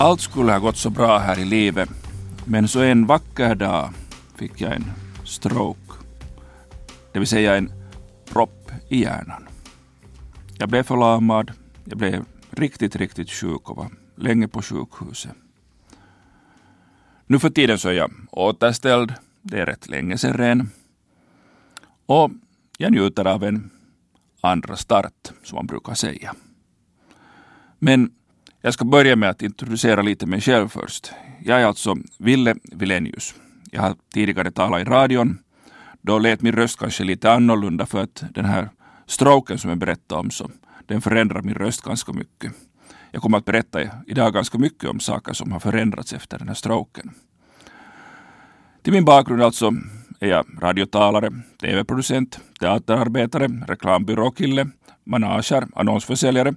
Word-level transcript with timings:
Allt 0.00 0.20
skulle 0.20 0.52
ha 0.52 0.58
gått 0.58 0.76
så 0.76 0.90
bra 0.90 1.18
här 1.18 1.38
i 1.38 1.44
livet, 1.44 1.88
men 2.44 2.68
så 2.68 2.80
en 2.80 3.06
vacker 3.06 3.54
dag 3.54 3.90
fick 4.36 4.60
jag 4.60 4.72
en 4.72 4.84
stroke, 5.24 5.92
det 7.12 7.18
vill 7.18 7.28
säga 7.28 7.56
en 7.56 7.72
propp 8.32 8.70
i 8.88 9.02
hjärnan. 9.02 9.48
Jag 10.58 10.68
blev 10.68 10.82
förlamad, 10.82 11.52
jag 11.84 11.98
blev 11.98 12.24
riktigt, 12.50 12.96
riktigt 12.96 13.30
sjuk 13.30 13.70
och 13.70 13.76
var 13.76 13.90
länge 14.16 14.48
på 14.48 14.62
sjukhuset. 14.62 15.36
Nu 17.26 17.38
för 17.38 17.50
tiden 17.50 17.78
så 17.78 17.88
är 17.88 17.92
jag 17.92 18.10
återställd, 18.30 19.14
det 19.42 19.60
är 19.60 19.66
rätt 19.66 19.88
länge 19.88 20.18
sedan 20.18 20.38
redan. 20.38 20.70
Och 22.06 22.30
jag 22.78 22.92
njuter 22.92 23.24
av 23.24 23.44
en 23.44 23.70
andra 24.40 24.76
start, 24.76 25.30
som 25.42 25.56
man 25.56 25.66
brukar 25.66 25.94
säga. 25.94 26.34
Men 27.78 28.10
jag 28.60 28.74
ska 28.74 28.84
börja 28.84 29.16
med 29.16 29.30
att 29.30 29.42
introducera 29.42 30.02
lite 30.02 30.26
mig 30.26 30.40
själv 30.40 30.68
först. 30.68 31.12
Jag 31.44 31.60
är 31.60 31.64
alltså 31.64 31.96
Ville 32.18 32.54
Vilenius. 32.72 33.34
Jag 33.70 33.82
har 33.82 33.94
tidigare 34.14 34.50
talat 34.50 34.80
i 34.80 34.84
radion. 34.84 35.38
Då 36.02 36.18
lät 36.18 36.42
min 36.42 36.52
röst 36.52 36.78
kanske 36.78 37.04
lite 37.04 37.32
annorlunda 37.32 37.86
för 37.86 38.02
att 38.02 38.24
den 38.30 38.44
här 38.44 38.68
stroken 39.06 39.58
som 39.58 39.70
jag 39.70 39.78
berättade 39.78 40.20
om, 40.20 40.30
så 40.30 40.50
den 40.86 41.00
förändrar 41.00 41.42
min 41.42 41.54
röst 41.54 41.82
ganska 41.82 42.12
mycket. 42.12 42.52
Jag 43.10 43.22
kommer 43.22 43.38
att 43.38 43.44
berätta 43.44 43.80
idag 44.06 44.34
ganska 44.34 44.58
mycket 44.58 44.90
om 44.90 45.00
saker 45.00 45.32
som 45.32 45.52
har 45.52 45.60
förändrats 45.60 46.12
efter 46.12 46.38
den 46.38 46.48
här 46.48 46.54
stroken. 46.54 47.10
Till 48.82 48.92
min 48.92 49.04
bakgrund 49.04 49.42
alltså 49.42 49.72
är 50.20 50.28
jag 50.28 50.46
radiotalare, 50.62 51.30
tv-producent, 51.60 52.40
teaterarbetare, 52.60 53.48
reklambyråkille, 53.68 54.66
manager, 55.04 55.66
annonsförsäljare 55.74 56.54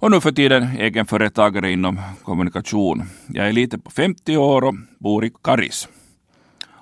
och 0.00 0.10
nu 0.10 0.20
för 0.20 0.32
tiden 0.32 0.62
egenföretagare 0.62 1.72
inom 1.72 2.00
kommunikation. 2.22 3.02
Jag 3.28 3.48
är 3.48 3.52
lite 3.52 3.78
på 3.78 3.90
50 3.90 4.36
år 4.36 4.64
och 4.64 4.74
bor 4.98 5.24
i 5.24 5.32
Karis. 5.44 5.88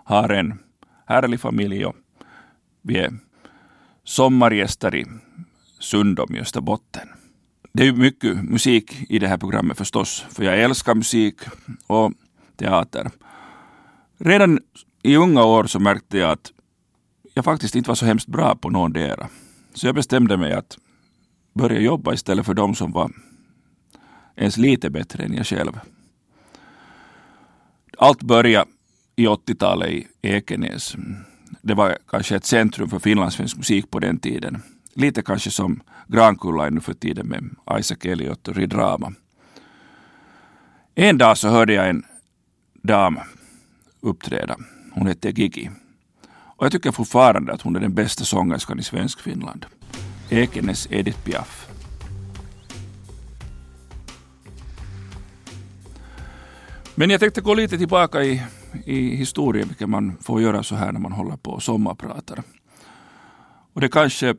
Har 0.04 0.28
en 0.28 0.58
härlig 1.06 1.40
familj 1.40 1.86
och 1.86 1.96
vi 2.82 2.98
är 2.98 3.12
sommargäster 4.04 4.94
i 4.94 5.06
Sundom 5.80 6.36
i 6.36 6.40
Österbotten. 6.40 7.08
Det 7.72 7.86
är 7.86 7.92
mycket 7.92 8.44
musik 8.44 9.10
i 9.10 9.18
det 9.18 9.28
här 9.28 9.38
programmet 9.38 9.78
förstås, 9.78 10.26
för 10.30 10.44
jag 10.44 10.60
älskar 10.60 10.94
musik 10.94 11.40
och 11.86 12.12
teater. 12.56 13.10
Redan 14.18 14.58
i 15.02 15.16
unga 15.16 15.44
år 15.44 15.64
så 15.64 15.80
märkte 15.80 16.18
jag 16.18 16.30
att 16.30 16.52
jag 17.34 17.44
faktiskt 17.44 17.74
inte 17.74 17.90
var 17.90 17.94
så 17.94 18.06
hemskt 18.06 18.26
bra 18.28 18.56
på 18.56 18.70
någondera. 18.70 19.28
Så 19.74 19.86
jag 19.86 19.94
bestämde 19.94 20.36
mig 20.36 20.52
att 20.52 20.78
börja 21.56 21.80
jobba 21.80 22.14
istället 22.14 22.46
för 22.46 22.54
de 22.54 22.74
som 22.74 22.92
var 22.92 23.10
ens 24.36 24.56
lite 24.56 24.90
bättre 24.90 25.24
än 25.24 25.34
jag 25.34 25.46
själv. 25.46 25.80
Allt 27.98 28.22
började 28.22 28.70
i 29.16 29.26
80-talet 29.26 29.90
i 29.90 30.06
Ekenäs. 30.22 30.96
Det 31.62 31.74
var 31.74 31.98
kanske 32.08 32.36
ett 32.36 32.44
centrum 32.44 32.88
för 32.88 32.98
finlandssvensk 32.98 33.56
musik 33.56 33.90
på 33.90 33.98
den 33.98 34.18
tiden. 34.18 34.62
Lite 34.94 35.22
kanske 35.22 35.50
som 35.50 35.80
Grankulla 36.08 36.70
nu 36.70 36.80
för 36.80 36.94
tiden 36.94 37.26
med 37.26 37.44
Isaac 37.78 37.98
Elliot 38.04 38.48
och 38.48 38.56
Ridrama. 38.56 39.12
En 40.94 41.18
dag 41.18 41.38
så 41.38 41.48
hörde 41.48 41.72
jag 41.72 41.88
en 41.88 42.04
dam 42.82 43.18
uppträda. 44.00 44.56
Hon 44.92 45.06
hette 45.06 45.30
Gigi. 45.30 45.70
Och 46.28 46.64
jag 46.64 46.72
tycker 46.72 46.92
fortfarande 46.92 47.52
att 47.52 47.62
hon 47.62 47.76
är 47.76 47.80
den 47.80 47.94
bästa 47.94 48.24
sångerskan 48.24 48.78
i 48.78 48.82
svensk 48.82 49.20
Finland. 49.20 49.66
Ekenäs 50.30 50.88
Edith 50.90 51.24
Piaf. 51.24 51.68
Men 56.94 57.10
jag 57.10 57.20
tänkte 57.20 57.40
gå 57.40 57.54
lite 57.54 57.78
tillbaka 57.78 58.24
i, 58.24 58.42
i 58.84 59.16
historien, 59.16 59.68
vilket 59.68 59.88
man 59.88 60.16
får 60.20 60.42
göra 60.42 60.62
så 60.62 60.74
här 60.74 60.92
när 60.92 61.00
man 61.00 61.12
håller 61.12 61.36
på 61.36 61.50
och 61.50 61.62
sommarpratar. 61.62 62.42
Och 63.72 63.80
det 63.80 63.88
kanske 63.88 64.34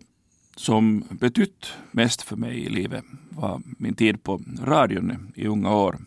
som 0.55 1.03
betytt 1.09 1.73
mest 1.91 2.21
för 2.21 2.35
mig 2.35 2.65
i 2.65 2.69
livet 2.69 3.03
var 3.29 3.61
min 3.77 3.95
tid 3.95 4.23
på 4.23 4.41
radion 4.61 5.31
i 5.35 5.47
unga 5.47 5.75
år. 5.75 5.97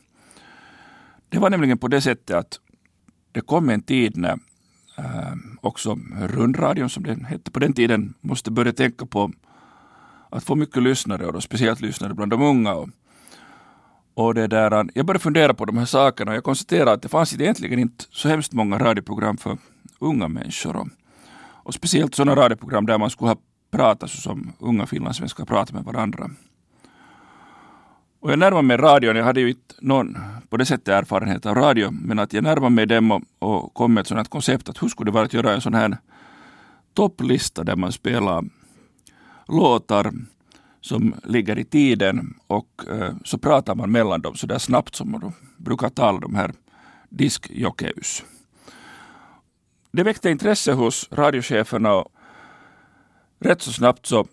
Det 1.28 1.38
var 1.38 1.50
nämligen 1.50 1.78
på 1.78 1.88
det 1.88 2.00
sättet 2.00 2.36
att 2.36 2.60
det 3.32 3.40
kom 3.40 3.68
en 3.68 3.82
tid 3.82 4.16
när 4.16 4.38
äh, 4.98 5.34
också 5.60 5.98
rundradion, 6.20 6.90
som 6.90 7.02
den 7.02 7.24
hette 7.24 7.50
på 7.50 7.58
den 7.58 7.72
tiden, 7.72 8.14
måste 8.20 8.50
börja 8.50 8.72
tänka 8.72 9.06
på 9.06 9.32
att 10.30 10.44
få 10.44 10.54
mycket 10.54 10.82
lyssnare 10.82 11.26
och 11.26 11.32
då 11.32 11.40
speciellt 11.40 11.80
lyssnare 11.80 12.14
bland 12.14 12.30
de 12.32 12.42
unga. 12.42 12.74
Och, 12.74 12.88
och 14.14 14.34
det 14.34 14.46
där, 14.46 14.90
jag 14.94 15.06
började 15.06 15.22
fundera 15.22 15.54
på 15.54 15.64
de 15.64 15.78
här 15.78 15.84
sakerna 15.84 16.30
och 16.30 16.36
jag 16.36 16.44
konstaterade 16.44 16.92
att 16.92 17.02
det 17.02 17.08
fanns 17.08 17.34
egentligen 17.34 17.78
inte 17.78 18.04
så 18.10 18.28
hemskt 18.28 18.52
många 18.52 18.78
radioprogram 18.78 19.36
för 19.36 19.58
unga 19.98 20.28
människor. 20.28 20.76
Och, 20.76 20.88
och 21.62 21.74
speciellt 21.74 22.14
sådana 22.14 22.42
radioprogram 22.42 22.86
där 22.86 22.98
man 22.98 23.10
skulle 23.10 23.28
ha 23.28 23.36
pratat 23.70 24.10
så 24.10 24.16
som 24.16 24.52
unga 24.58 24.86
finlandssvenskar 24.86 25.44
pratar 25.44 25.74
med 25.74 25.84
varandra. 25.84 26.30
Och 28.20 28.32
jag 28.32 28.38
närmade 28.38 28.62
mig 28.62 28.76
radion, 28.76 29.16
jag 29.16 29.24
hade 29.24 29.40
ju 29.40 29.48
inte 29.48 29.74
någon 29.80 30.18
på 30.48 30.56
det 30.56 30.64
sättet 30.64 30.88
erfarenhet 30.88 31.46
av 31.46 31.54
radio, 31.54 31.90
men 31.90 32.18
att 32.18 32.32
jag 32.32 32.44
närmade 32.44 32.74
mig 32.74 32.86
dem 32.86 33.12
och, 33.12 33.22
och 33.38 33.74
kom 33.74 33.94
med 33.94 34.00
ett 34.00 34.06
sådant 34.06 34.28
koncept 34.28 34.68
att 34.68 34.82
hur 34.82 34.88
skulle 34.88 35.10
det 35.10 35.14
vara 35.14 35.24
att 35.24 35.32
göra 35.32 35.52
en 35.52 35.60
sån 35.60 35.74
här 35.74 35.96
topplista 36.94 37.64
där 37.64 37.76
man 37.76 37.92
spelar 37.92 38.44
låtar 39.50 40.12
som 40.80 41.14
ligger 41.24 41.58
i 41.58 41.64
tiden 41.64 42.34
och 42.46 42.82
eh, 42.88 43.14
så 43.24 43.38
pratar 43.38 43.74
man 43.74 43.90
mellan 43.90 44.22
dem 44.22 44.34
så 44.34 44.46
där 44.46 44.58
snabbt 44.58 44.94
som 44.94 45.10
man 45.10 45.32
brukar 45.56 45.88
tala 45.88 46.18
de 46.20 46.34
här 46.34 46.52
diskjockeys. 47.08 48.24
Det 49.92 50.02
väckte 50.02 50.30
intresse 50.30 50.72
hos 50.72 51.08
radiocheferna 51.12 51.94
och 51.94 52.12
rätt 53.38 53.62
så 53.62 53.72
snabbt 53.72 54.06
så 54.06 54.26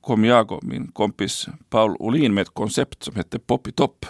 kom 0.00 0.24
jag 0.24 0.52
och 0.52 0.64
min 0.64 0.88
kompis 0.88 1.48
Paul 1.70 1.96
Olin 1.98 2.34
med 2.34 2.42
ett 2.42 2.54
koncept 2.54 3.02
som 3.02 3.16
hette 3.16 3.38
Pop 3.38 3.68
i 3.68 3.72
topp. 3.72 4.06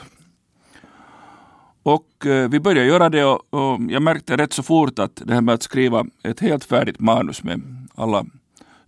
Och 1.82 2.26
eh, 2.26 2.48
vi 2.48 2.60
började 2.60 2.88
göra 2.88 3.08
det 3.08 3.24
och, 3.24 3.54
och, 3.54 3.80
jag 3.88 4.02
märkte 4.02 4.36
rätt 4.36 4.52
så 4.52 4.62
fort 4.62 4.98
att 4.98 5.22
det 5.24 5.34
här 5.34 5.40
med 5.40 5.54
att 5.54 5.62
skriva 5.62 6.06
ett 6.22 6.40
helt 6.40 6.64
färdigt 6.64 7.00
manus 7.00 7.42
med 7.42 7.86
alla 7.94 8.26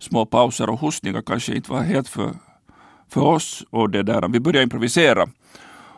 små 0.01 0.25
pauser 0.25 0.69
och 0.69 0.79
hostningar 0.79 1.21
kanske 1.21 1.55
inte 1.55 1.71
var 1.71 1.81
helt 1.81 2.07
för, 2.07 2.33
för 3.09 3.21
oss. 3.21 3.63
Och 3.69 3.89
det 3.89 4.03
där. 4.03 4.27
Vi 4.27 4.39
började 4.39 4.63
improvisera. 4.63 5.29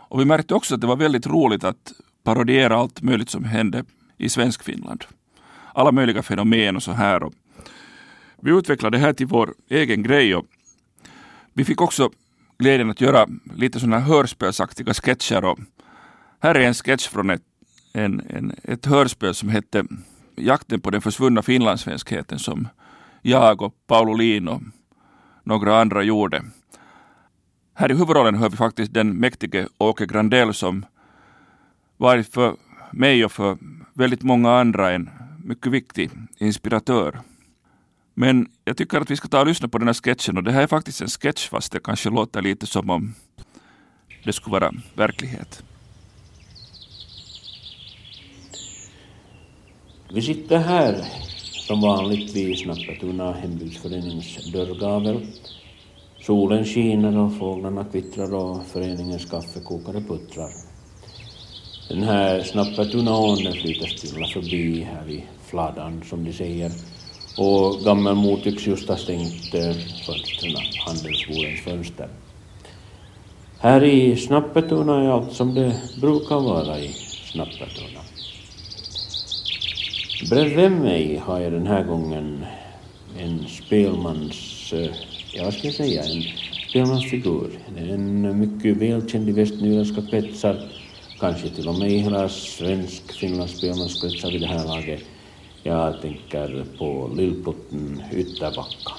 Och 0.10 0.20
vi 0.20 0.26
märkte 0.26 0.54
också 0.54 0.76
att 0.76 0.82
det 0.82 0.88
var 0.88 0.96
väldigt 0.96 1.28
roligt 1.28 1.64
att 1.64 1.92
parodiera 2.24 2.78
allt 2.78 3.02
möjligt 3.02 3.30
som 3.30 3.44
hände 3.44 3.84
i 4.18 4.30
svensk 4.30 4.64
Finland. 4.64 5.04
Alla 5.74 5.92
möjliga 5.92 6.24
fenomen 6.24 6.76
och 6.76 6.84
så 6.84 6.92
här. 6.92 7.24
Och 7.24 7.34
vi 8.42 8.52
utvecklade 8.52 8.98
det 8.98 9.02
här 9.02 9.14
till 9.14 9.28
vår 9.28 9.54
egen 9.70 10.04
grej. 10.04 10.36
Och 10.36 10.46
vi 11.54 11.66
fick 11.66 11.82
också 11.82 12.10
glädjen 12.58 12.90
att 12.90 13.02
göra 13.02 13.28
lite 13.56 13.80
sådana 13.80 14.00
hörspelsaktiga 14.00 14.94
sketcher. 14.94 15.46
Och 15.46 15.60
här 16.40 16.56
är 16.56 16.68
en 16.68 16.74
sketch 16.74 17.08
från 17.08 17.30
ett, 17.30 17.44
en, 17.94 18.22
en, 18.30 18.56
ett 18.64 18.86
hörspel 18.86 19.36
som 19.36 19.50
hette 19.50 19.86
Jakten 20.36 20.82
på 20.82 20.90
den 20.90 21.02
försvunna 21.02 21.42
finlandssvenskheten 21.42 22.40
som 22.40 22.68
jag 23.24 23.62
och 23.62 23.74
Paolo 23.88 24.14
Lin 24.14 24.48
och 24.48 24.62
några 25.44 25.82
andra 25.82 26.04
gjorde. 26.04 26.44
Här 27.74 27.92
i 27.92 27.96
huvudrollen 27.96 28.36
hör 28.36 28.50
vi 28.50 28.58
faktiskt 28.58 28.94
den 28.94 29.14
mäktige 29.18 29.68
Åke 29.78 30.06
Grandell 30.06 30.54
som 30.54 30.86
varit 31.98 32.34
för 32.34 32.56
mig 32.92 33.26
och 33.26 33.32
för 33.32 33.58
väldigt 33.94 34.24
många 34.24 34.52
andra 34.52 34.92
en 34.92 35.10
mycket 35.44 35.72
viktig 35.72 36.12
inspiratör. 36.38 37.20
Men 38.14 38.48
jag 38.66 38.78
tycker 38.78 39.02
att 39.02 39.12
vi 39.12 39.16
ska 39.16 39.28
ta 39.28 39.40
och 39.40 39.48
lyssna 39.48 39.68
på 39.68 39.78
den 39.78 39.88
här 39.88 39.94
sketchen 39.94 40.38
och 40.38 40.44
det 40.44 40.52
här 40.52 40.64
är 40.64 40.68
faktiskt 40.68 41.02
en 41.02 41.08
sketch 41.08 41.50
fast 41.50 41.72
det 41.72 41.80
kanske 41.80 42.10
låter 42.10 42.42
lite 42.42 42.66
som 42.66 42.90
om 42.90 43.14
det 44.24 44.34
skulle 44.34 44.60
vara 44.60 44.72
verklighet. 44.96 45.64
Vi 50.14 50.22
sitter 50.22 50.58
här 50.58 51.06
som 51.68 51.82
vanligt 51.82 52.36
vid 52.36 52.60
Snappatuna 52.60 53.32
hembygdsförenings 53.32 54.52
dörrgavel. 54.54 55.28
Solen 56.22 56.66
skiner 56.66 57.18
och 57.18 57.38
fåglarna 57.38 57.86
kvittrar 57.92 58.34
och 58.34 58.66
föreningens 58.66 59.26
kaffekokare 59.26 60.02
puttrar. 60.02 60.50
Den 61.90 62.04
här 62.04 62.44
Snappertunaån 62.44 63.44
den 63.44 63.54
flyter 63.54 63.88
stilla 63.88 64.28
förbi 64.28 64.82
här 64.82 65.06
vid 65.06 65.22
fladan 65.46 66.04
som 66.10 66.24
de 66.24 66.34
säger 66.34 66.72
och 67.38 67.80
Gammelmo 67.86 68.38
tycks 68.38 68.68
just 68.68 68.90
ha 68.90 68.98
stängt 68.98 69.54
eh, 69.54 69.76
fönstren, 70.06 70.56
handelsbodens 70.86 71.62
fönster. 71.62 72.08
Här 73.60 73.84
i 73.84 74.16
Snappertuna 74.18 75.04
är 75.04 75.10
allt 75.10 75.34
som 75.34 75.54
det 75.54 75.82
brukar 76.02 76.40
vara 76.40 76.80
i 76.80 76.88
Snappertuna. 77.32 78.00
Bredvid 80.30 80.72
mig 80.72 81.18
har 81.18 81.40
jag 81.40 81.52
den 81.52 81.68
här 81.68 81.84
gången 81.84 82.46
en 83.20 83.48
spelmans, 83.48 84.74
eh, 84.74 84.90
ja 85.34 85.44
vad 85.44 85.54
ska 85.54 85.68
jag 85.68 85.74
säga, 85.74 86.04
en 86.04 86.24
spelmansfigur. 86.70 87.60
En 87.78 88.40
mycket 88.40 88.78
välkänd 88.78 89.30
i 89.30 89.32
västnyländska 89.32 90.02
kretsar, 90.12 90.70
kanske 91.20 91.50
till 91.50 91.68
och 91.68 91.76
med 91.76 91.92
i 91.92 91.98
hela 91.98 92.30
svensk 92.30 93.12
finlandsspelmanskretsar 93.14 94.32
vid 94.32 94.42
det 94.42 94.48
här 94.48 94.66
laget. 94.66 95.04
Jag 95.64 96.02
tänker 96.02 96.66
på 96.78 97.12
Lillplutten 97.18 98.04
Ytterbacka. 98.14 98.94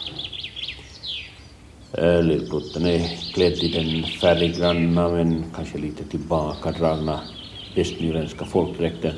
Eh, 1.92 2.22
Lillplutten 2.22 2.86
är 2.86 3.32
klädd 3.34 3.62
i 3.62 3.68
den 3.68 4.02
färggranna 4.02 5.08
men 5.08 5.44
kanske 5.54 5.78
lite 5.78 6.04
tillbakadragna 6.04 7.20
västnyländska 7.74 8.44
folkdräkten. 8.44 9.14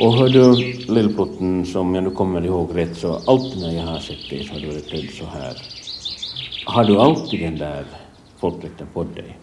Och 0.00 0.14
hör 0.14 0.28
du 0.28 0.54
Lillplutten, 0.94 1.66
som 1.66 1.94
jag 1.94 2.04
nu 2.04 2.10
kommer 2.10 2.46
ihåg 2.46 2.70
rätt, 2.74 2.96
så 2.96 3.20
alltid 3.26 3.60
när 3.62 3.72
jag 3.76 3.82
har 3.82 3.98
sett 3.98 4.30
dig 4.30 4.44
så 4.44 4.52
har 4.52 4.60
du 4.60 4.66
varit 4.66 4.88
klädd 4.88 5.10
så 5.18 5.24
här. 5.24 5.56
Har 6.64 6.84
du 6.84 7.00
alltid 7.00 7.40
den 7.40 7.58
där 7.58 7.84
folkdräkten 8.40 8.86
på 8.94 9.04
dig? 9.04 9.38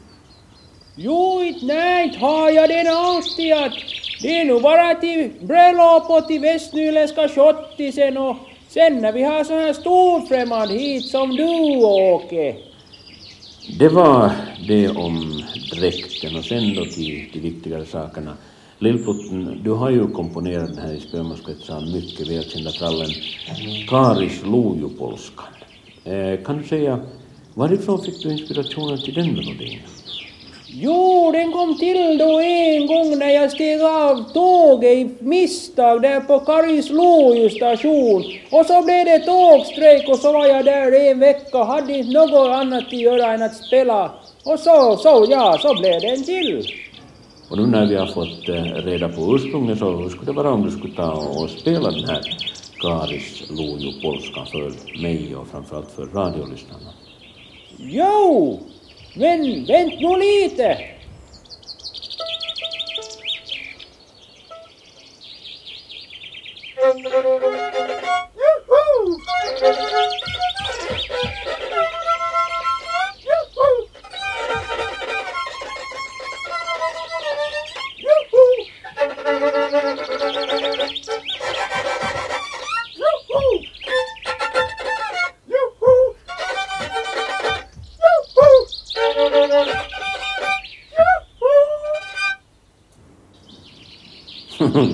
Jo, 0.95 1.43
inte 1.43 1.65
nej, 1.65 2.17
har 2.19 2.51
jag 2.51 2.69
den 2.69 2.87
alltid. 2.87 3.53
Att 3.53 3.73
det 4.21 4.39
är 4.39 4.45
nog 4.45 4.61
bara 4.61 4.95
till 4.95 5.31
bröllop 5.41 6.09
och 6.09 6.27
till 6.27 6.41
västnyländska 6.41 7.27
schottisen 7.27 8.17
och 8.17 8.35
sen 8.69 9.01
när 9.01 9.11
vi 9.11 9.23
har 9.23 9.43
så 9.43 9.53
här 9.53 9.73
storfrämmande 9.73 10.73
hit 10.73 11.05
som 11.05 11.35
du, 11.35 11.49
Åke. 11.85 12.55
Det 13.79 13.89
var 13.89 14.31
det 14.67 14.89
om 14.89 15.43
dräkten 15.75 16.35
och 16.35 16.45
sen 16.45 16.73
då 16.75 16.85
till 16.85 17.29
de 17.33 17.39
viktigare 17.39 17.85
sakerna. 17.85 18.33
Lillplutten, 18.79 19.61
du 19.63 19.71
har 19.71 19.89
ju 19.89 20.07
komponerat 20.07 20.75
den 20.75 20.77
här 20.77 20.93
i 20.93 20.99
spelmanskretsar 20.99 21.81
mycket 21.93 22.27
välkända 22.27 22.71
trallen 22.71 23.09
Karis 23.89 24.43
Lujupolskan. 24.45 25.45
Eh, 26.05 26.43
kan 26.45 26.57
du 26.57 26.63
säga, 26.67 26.99
varifrån 27.53 28.01
fick 28.01 28.23
du 28.23 28.31
inspirationen 28.31 28.97
till 28.97 29.13
den 29.13 29.33
melodin? 29.33 29.79
Jo, 30.67 31.31
den 31.31 31.51
kom 31.51 31.77
till 31.77 32.17
då 32.17 32.39
en 32.39 32.87
gång 32.87 33.19
när 33.19 33.29
jag 33.29 33.51
steg 33.51 33.81
av 33.81 34.33
tåget 34.33 34.97
i 34.97 35.09
misstag 35.19 36.01
där 36.01 36.19
på 36.19 36.39
Karisloju 36.39 37.49
station. 37.49 38.23
Och 38.49 38.65
så 38.65 38.81
blev 38.81 39.05
det 39.05 39.19
tågstrejk 39.19 40.09
och 40.09 40.19
så 40.19 40.31
var 40.31 40.45
jag 40.45 40.65
där 40.65 41.11
en 41.11 41.19
vecka 41.19 41.57
och 41.57 41.65
hade 41.65 41.93
inte 41.93 42.19
något 42.19 42.49
annat 42.49 42.87
att 42.87 42.93
göra 42.93 43.33
än 43.33 43.43
att 43.43 43.55
spela. 43.55 44.11
Och 44.43 44.59
så, 44.59 44.97
så, 44.97 45.25
ja, 45.29 45.57
så 45.61 45.73
blev 45.79 46.01
den 46.01 46.23
till. 46.23 46.86
Och 47.49 47.57
nu 47.57 47.65
när 47.65 47.85
vi 47.85 47.95
har 47.95 48.05
fått 48.05 48.49
eh, 48.49 48.63
reda 48.63 49.09
på 49.09 49.35
ursprunget 49.35 49.79
så 49.79 49.95
hur 49.95 50.09
skulle 50.09 50.25
det 50.25 50.31
vara 50.31 50.51
om 50.51 50.63
du 50.63 50.71
skulle 50.71 50.93
ta 50.93 51.11
och 51.11 51.49
spela 51.49 51.91
den 51.91 52.03
här 52.03 52.23
Karis 52.79 53.43
Lojupolskan 53.49 54.47
för 54.47 54.73
mig 54.93 55.35
och 55.35 55.47
framförallt 55.47 55.91
för 55.91 56.05
radiolyssnarna? 56.05 56.89
Jo, 57.77 58.59
men 59.13 59.65
vänt 59.65 59.99
nu 59.99 60.17
lite. 60.17 60.77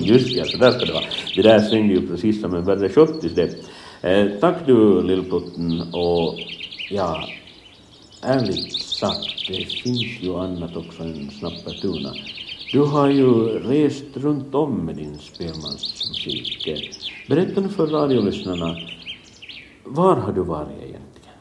Just 0.02 0.36
ja, 0.36 0.44
så 0.44 0.56
där 0.56 0.70
ska 0.70 0.84
det 0.84 0.92
vara. 0.92 1.04
Det 1.34 1.42
där 1.42 1.60
svängde 1.60 1.94
ju 1.94 2.08
precis 2.08 2.40
som 2.40 2.54
en 2.54 2.64
värre 2.64 2.88
schottis 2.88 3.32
det. 3.32 3.54
Eh, 4.02 4.26
tack 4.40 4.66
du 4.66 5.02
Lillplutten 5.02 5.80
och 5.92 6.38
ja, 6.90 7.28
ärligt 8.22 8.72
sagt, 8.72 9.48
det 9.48 9.64
finns 9.64 10.20
ju 10.20 10.34
annat 10.36 10.76
också 10.76 11.02
än 11.02 11.30
Snappertuna. 11.30 12.14
Du 12.74 12.80
har 12.80 13.08
ju 13.08 13.58
rest 13.58 14.04
runt 14.14 14.54
om 14.54 14.86
med 14.86 14.96
din 14.96 15.18
spelmansmusik. 15.18 16.68
Berätta 17.28 17.60
nu 17.60 17.68
för 17.68 17.86
radiolyssnarna, 17.86 18.76
var 19.84 20.16
har 20.16 20.32
du 20.32 20.40
varit 20.40 20.78
egentligen? 20.78 21.38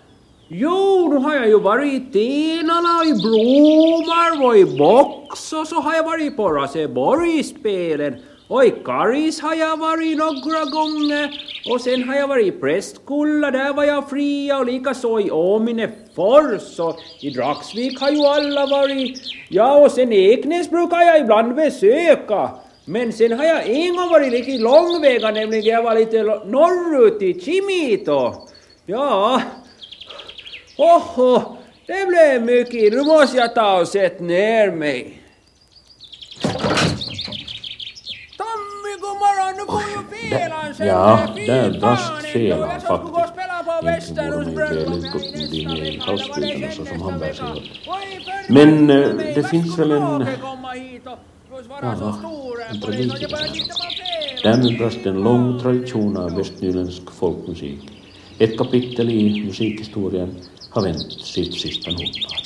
Jo, 0.47 1.09
då 1.12 1.19
har 1.19 1.35
jag 1.35 1.47
ju 1.47 1.59
varit 1.59 1.94
i 1.94 2.00
Tenala, 2.00 3.06
i 3.06 3.13
Blomar 3.13 4.45
och 4.45 4.57
i 4.57 4.77
Box 4.77 5.53
och 5.53 5.68
så 5.68 5.75
har 5.75 5.94
jag 5.94 6.03
varit 6.03 6.38
på 6.38 6.50
Raseborgsspelen. 6.50 8.15
Och 8.47 8.65
i 8.65 8.74
Karis 8.86 9.41
har 9.41 9.56
jag 9.56 9.77
varit 9.77 10.18
några 10.18 10.65
gånger. 10.65 11.41
Och 11.71 11.81
sen 11.81 12.09
har 12.09 12.15
jag 12.15 12.27
varit 12.27 12.47
i 12.47 12.51
Prästkulla, 12.51 13.51
där 13.51 13.74
var 13.74 13.83
jag 13.83 14.09
fria 14.09 14.57
och 14.57 14.65
likaså 14.65 15.19
i 15.19 15.31
Åminefors 16.15 16.80
och 16.80 17.00
i 17.19 17.30
Dragsvik 17.30 18.00
har 18.00 18.12
ju 18.12 18.25
alla 18.25 18.65
varit. 18.65 19.21
Ja, 19.50 19.77
och 19.86 19.92
sen 19.92 20.13
Eknäs 20.13 20.69
brukar 20.69 20.98
jag 21.01 21.19
ibland 21.19 21.56
besöka. 21.56 22.50
Men 22.86 23.13
sen 23.13 23.31
har 23.31 23.45
jag 23.45 23.69
en 23.69 23.95
gång 23.95 24.10
varit 24.10 24.31
lite 24.31 24.51
långväga, 24.63 25.31
nämligen 25.31 25.65
jag 25.75 25.83
var 25.83 25.95
lite 25.95 26.24
norrut 26.24 27.21
i 27.21 27.39
Kimito. 27.42 28.33
Ja, 28.86 29.42
Oho, 30.77 31.42
det 31.88 32.07
blev 32.07 32.42
mycket. 32.42 32.94
Nu 32.94 33.04
måste 33.04 33.38
jag 33.38 33.56
ta 33.56 33.80
och 33.80 33.88
sätta 33.88 34.24
ner 34.24 34.71
mig. 34.71 35.19
Tommy, 38.38 38.94
god 39.01 39.18
morgon! 39.19 39.54
Nu 39.57 39.65
får 39.71 39.81
ju 39.81 40.30
felan 40.30 40.74
sen. 40.75 40.88
Ja, 40.88 41.19
där 41.48 41.80
brast 41.80 42.25
felan 42.25 42.81
faktiskt 42.81 43.32
spela 44.01 44.44
på 44.44 45.19
i 45.50 46.71
så 46.71 46.85
som 46.85 47.01
han 47.01 47.19
bär 47.19 47.33
sig 47.33 47.45
åt. 47.45 47.63
Men 48.50 48.89
eh, 48.89 49.09
det 49.35 49.50
finns 49.50 49.80
väl 49.80 49.91
en... 49.91 50.25
Ja, 51.81 52.19
en 52.69 52.79
det, 52.79 52.86
tragik 52.86 53.22
i 53.22 53.25
det 53.25 53.38
här. 53.38 53.50
Därmed 54.43 54.77
brast 54.77 55.05
en 55.05 55.24
lång 55.24 55.60
tradition 55.60 56.17
av 56.17 56.36
västnyländsk 56.36 57.12
folkmusik. 57.12 57.79
Ett 58.39 58.57
kapitel 58.57 59.10
i 59.10 59.46
musikhistorien 59.46 60.36
har 60.69 60.81
vänt 60.81 61.12
sitt 61.12 61.53
sista 61.53 61.91
notblad. 61.91 62.43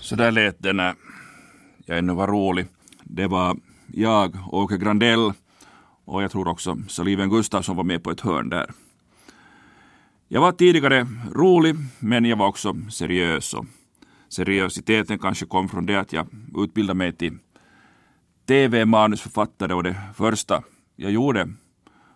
Så 0.00 0.16
där 0.16 0.30
lät 0.30 0.62
det 0.62 0.72
när 0.72 0.94
jag 1.86 1.98
ännu 1.98 2.12
var 2.12 2.26
rolig. 2.26 2.66
Det 3.04 3.26
var 3.26 3.56
jag, 3.94 4.36
Åke 4.52 4.76
Grandell 4.76 5.32
och 6.04 6.22
jag 6.22 6.30
tror 6.30 6.48
också 6.48 6.76
Saliven 6.88 7.30
Gustafsson 7.30 7.76
var 7.76 7.84
med 7.84 8.02
på 8.02 8.10
ett 8.10 8.20
hörn 8.20 8.48
där. 8.48 8.70
Jag 10.34 10.40
var 10.40 10.52
tidigare 10.52 11.06
rolig, 11.32 11.74
men 11.98 12.24
jag 12.24 12.36
var 12.36 12.46
också 12.46 12.76
seriös. 12.90 13.54
Och 13.54 13.66
seriositeten 14.28 15.18
kanske 15.18 15.46
kom 15.46 15.68
från 15.68 15.86
det 15.86 15.96
att 15.96 16.12
jag 16.12 16.26
utbildade 16.56 16.96
mig 16.96 17.12
till 17.12 17.38
tv-manusförfattare 18.46 19.74
och 19.74 19.82
det 19.82 19.96
första 20.14 20.62
jag 20.96 21.12
gjorde 21.12 21.48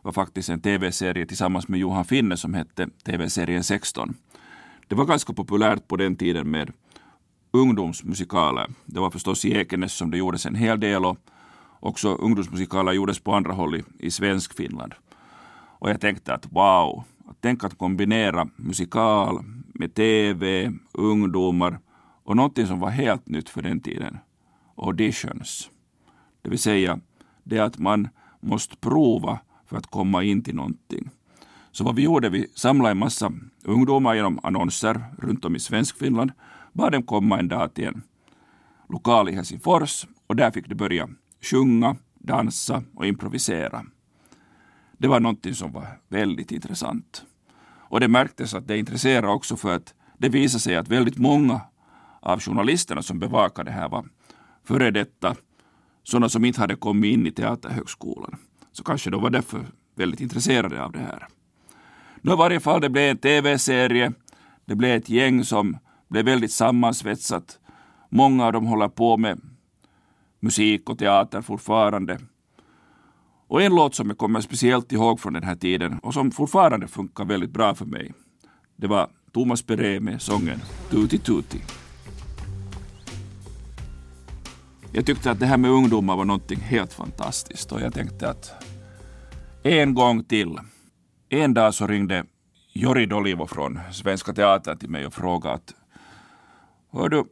var 0.02 0.12
faktiskt 0.12 0.48
en 0.48 0.60
tv-serie 0.60 1.26
tillsammans 1.26 1.68
med 1.68 1.80
Johan 1.80 2.04
Finne 2.04 2.36
som 2.36 2.54
hette 2.54 2.88
TV-serien 3.04 3.64
16. 3.64 4.14
Det 4.88 4.94
var 4.94 5.04
ganska 5.04 5.32
populärt 5.32 5.88
på 5.88 5.96
den 5.96 6.16
tiden 6.16 6.50
med 6.50 6.72
ungdomsmusikaler. 7.50 8.70
Det 8.84 9.00
var 9.00 9.10
förstås 9.10 9.44
i 9.44 9.52
Ekenäs 9.52 9.92
som 9.92 10.10
det 10.10 10.18
gjordes 10.18 10.46
en 10.46 10.54
hel 10.54 10.80
del 10.80 11.04
och 11.04 11.18
också 11.80 12.14
ungdomsmusikaler 12.14 12.92
gjordes 12.92 13.18
på 13.18 13.34
andra 13.34 13.52
håll 13.52 13.76
i, 13.76 13.84
i 13.98 14.10
svensk 14.10 14.56
Finland. 14.56 14.94
Och 15.78 15.90
jag 15.90 16.00
tänkte 16.00 16.34
att 16.34 16.46
wow, 16.52 17.04
tänk 17.40 17.64
att 17.64 17.78
kombinera 17.78 18.48
musikal 18.56 19.44
med 19.74 19.94
tv, 19.94 20.72
ungdomar 20.92 21.78
och 22.24 22.36
någonting 22.36 22.66
som 22.66 22.80
var 22.80 22.90
helt 22.90 23.28
nytt 23.28 23.48
för 23.48 23.62
den 23.62 23.80
tiden. 23.80 24.18
Auditions. 24.76 25.70
Det 26.42 26.50
vill 26.50 26.58
säga 26.58 27.00
det 27.44 27.58
att 27.58 27.78
man 27.78 28.08
måste 28.40 28.76
prova 28.76 29.38
för 29.66 29.76
att 29.76 29.86
komma 29.86 30.22
in 30.22 30.42
till 30.42 30.54
någonting. 30.54 31.10
Så 31.70 31.84
vad 31.84 31.96
vi 31.96 32.02
gjorde, 32.02 32.28
vi 32.28 32.46
samlade 32.54 32.90
en 32.90 32.98
massa 32.98 33.32
ungdomar 33.64 34.14
genom 34.14 34.40
annonser 34.42 35.04
runt 35.18 35.44
om 35.44 35.56
i 35.56 35.60
Svenskfinland, 35.60 36.32
bad 36.72 36.92
dem 36.92 37.02
komma 37.02 37.38
en 37.38 37.48
dag 37.48 37.74
till 37.74 37.84
en 37.84 38.02
lokal 38.88 39.28
i 39.28 39.32
Helsingfors 39.32 40.06
och 40.26 40.36
där 40.36 40.50
fick 40.50 40.68
de 40.68 40.74
börja 40.74 41.08
sjunga, 41.40 41.96
dansa 42.14 42.82
och 42.94 43.06
improvisera. 43.06 43.84
Det 44.98 45.08
var 45.08 45.20
någonting 45.20 45.54
som 45.54 45.72
var 45.72 45.86
väldigt 46.08 46.52
intressant. 46.52 47.24
Och 47.90 48.00
det 48.00 48.08
märktes 48.08 48.54
att 48.54 48.68
det 48.68 48.78
intresserade 48.78 49.28
också 49.28 49.56
för 49.56 49.74
att 49.74 49.94
det 50.18 50.28
visade 50.28 50.60
sig 50.60 50.76
att 50.76 50.88
väldigt 50.88 51.18
många 51.18 51.60
av 52.20 52.40
journalisterna 52.40 53.02
som 53.02 53.18
bevakade 53.18 53.70
det 53.70 53.74
här 53.74 53.88
var 53.88 54.04
före 54.64 54.90
detta 54.90 55.36
sådana 56.02 56.28
som 56.28 56.44
inte 56.44 56.60
hade 56.60 56.76
kommit 56.76 57.12
in 57.12 57.26
i 57.26 57.32
Teaterhögskolan. 57.32 58.36
Så 58.72 58.84
kanske 58.84 59.10
de 59.10 59.22
var 59.22 59.30
därför 59.30 59.66
väldigt 59.94 60.20
intresserade 60.20 60.84
av 60.84 60.92
det 60.92 60.98
här. 60.98 61.26
Nu 62.22 62.32
i 62.32 62.36
varje 62.36 62.60
fall, 62.60 62.80
det 62.80 62.90
blev 62.90 63.10
en 63.10 63.18
tv-serie. 63.18 64.12
Det 64.64 64.74
blev 64.74 64.96
ett 64.96 65.08
gäng 65.08 65.44
som 65.44 65.78
blev 66.08 66.24
väldigt 66.24 66.52
sammansvetsat. 66.52 67.58
Många 68.08 68.46
av 68.46 68.52
dem 68.52 68.66
håller 68.66 68.88
på 68.88 69.16
med 69.16 69.40
musik 70.40 70.90
och 70.90 70.98
teater 70.98 71.42
fortfarande. 71.42 72.18
Och 73.48 73.62
en 73.62 73.74
låt 73.74 73.94
som 73.94 74.08
jag 74.08 74.18
kommer 74.18 74.40
speciellt 74.40 74.92
ihåg 74.92 75.20
från 75.20 75.32
den 75.32 75.42
här 75.42 75.56
tiden 75.56 75.98
och 75.98 76.14
som 76.14 76.30
fortfarande 76.30 76.88
funkar 76.88 77.24
väldigt 77.24 77.50
bra 77.50 77.74
för 77.74 77.84
mig, 77.84 78.12
det 78.76 78.86
var 78.86 79.10
Thomas 79.32 79.62
Peré 79.62 80.00
med 80.00 80.22
sången 80.22 80.60
Tuti 80.90 81.18
Tuti. 81.18 81.60
Jag 84.92 85.06
tyckte 85.06 85.30
att 85.30 85.40
det 85.40 85.46
här 85.46 85.56
med 85.56 85.70
ungdomar 85.70 86.16
var 86.16 86.24
någonting 86.24 86.60
helt 86.60 86.92
fantastiskt 86.92 87.72
och 87.72 87.80
jag 87.80 87.94
tänkte 87.94 88.30
att 88.30 88.52
en 89.62 89.94
gång 89.94 90.24
till. 90.24 90.58
En 91.28 91.54
dag 91.54 91.74
så 91.74 91.86
ringde 91.86 92.24
Jori 92.72 93.06
Dolivo 93.06 93.46
från 93.46 93.80
Svenska 93.92 94.32
Teatern 94.32 94.78
till 94.78 94.90
mig 94.90 95.06
och 95.06 95.14
frågade 95.14 95.54
att 95.54 95.74
Hör 96.92 97.08
du, 97.08 97.24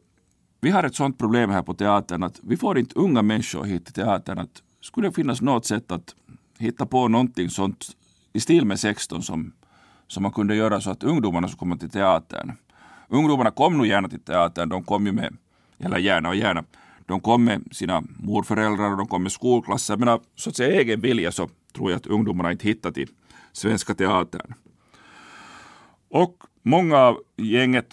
vi 0.61 0.69
har 0.69 0.83
ett 0.83 0.95
sånt 0.95 1.17
problem 1.17 1.49
här 1.49 1.61
på 1.61 1.73
teatern 1.73 2.23
att 2.23 2.39
vi 2.43 2.57
får 2.57 2.79
inte 2.79 2.99
unga 2.99 3.21
människor 3.21 3.63
hit 3.63 3.85
till 3.85 3.93
teatern. 3.93 4.37
Att 4.39 4.63
skulle 4.81 5.07
det 5.07 5.13
finnas 5.13 5.41
något 5.41 5.65
sätt 5.65 5.91
att 5.91 6.15
hitta 6.57 6.85
på 6.85 7.07
någonting 7.07 7.49
sånt 7.49 7.85
i 8.33 8.39
stil 8.39 8.65
med 8.65 8.79
16 8.79 9.23
som, 9.23 9.53
som 10.07 10.23
man 10.23 10.31
kunde 10.31 10.55
göra 10.55 10.81
så 10.81 10.91
att 10.91 11.03
ungdomarna 11.03 11.47
skulle 11.47 11.59
komma 11.59 11.77
till 11.77 11.89
teatern. 11.89 12.51
Ungdomarna 13.07 13.51
kom 13.51 13.77
nog 13.77 13.87
gärna 13.87 14.09
till 14.09 14.19
teatern, 14.19 14.69
de 14.69 14.83
kom 14.83 15.05
ju 15.05 15.11
med, 15.11 15.37
eller 15.79 15.97
gärna 15.97 16.29
och 16.29 16.35
gärna, 16.35 16.63
de 17.05 17.19
kom 17.19 17.43
med 17.43 17.63
sina 17.71 18.03
morföräldrar 18.19 18.91
och 18.91 18.97
de 18.97 19.07
kom 19.07 19.23
med 19.23 19.31
skolklasser, 19.31 19.97
men 19.97 20.07
av 20.07 20.23
så 20.35 20.49
att 20.49 20.55
säga 20.55 20.81
egen 20.81 21.01
vilja 21.01 21.31
så 21.31 21.49
tror 21.73 21.91
jag 21.91 21.97
att 21.97 22.07
ungdomarna 22.07 22.51
inte 22.51 22.67
hittat 22.67 22.93
till 22.93 23.09
Svenska 23.51 23.93
Teatern. 23.93 24.53
Och 26.09 26.37
många 26.63 26.97
av 26.97 27.17
gänget 27.37 27.87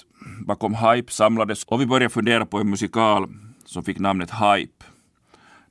bakom 0.46 0.74
Hype 0.74 1.12
samlades 1.12 1.64
och 1.64 1.80
vi 1.80 1.86
började 1.86 2.12
fundera 2.12 2.46
på 2.46 2.58
en 2.58 2.70
musikal 2.70 3.28
som 3.64 3.84
fick 3.84 3.98
namnet 3.98 4.30
Hype. 4.30 4.84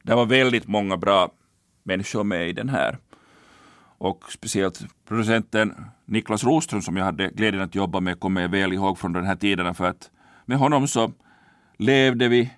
Det 0.03 0.15
var 0.15 0.25
väldigt 0.25 0.67
många 0.67 0.97
bra 0.97 1.31
människor 1.83 2.23
med 2.23 2.49
i 2.49 2.53
den 2.53 2.69
här. 2.69 2.97
Och 3.97 4.31
speciellt 4.31 4.85
producenten 5.07 5.75
Niklas 6.05 6.43
Roström 6.43 6.81
som 6.81 6.97
jag 6.97 7.05
hade 7.05 7.29
glädjen 7.29 7.63
att 7.63 7.75
jobba 7.75 7.99
med 7.99 8.19
kommer 8.19 8.41
jag 8.41 8.49
väl 8.49 8.73
ihåg 8.73 8.97
från 8.97 9.13
den 9.13 9.25
här 9.25 9.35
tiden 9.35 9.75
för 9.75 9.85
att 9.85 10.11
med 10.45 10.57
honom 10.57 10.87
så 10.87 11.11
levde 11.77 12.27
vi, 12.27 12.51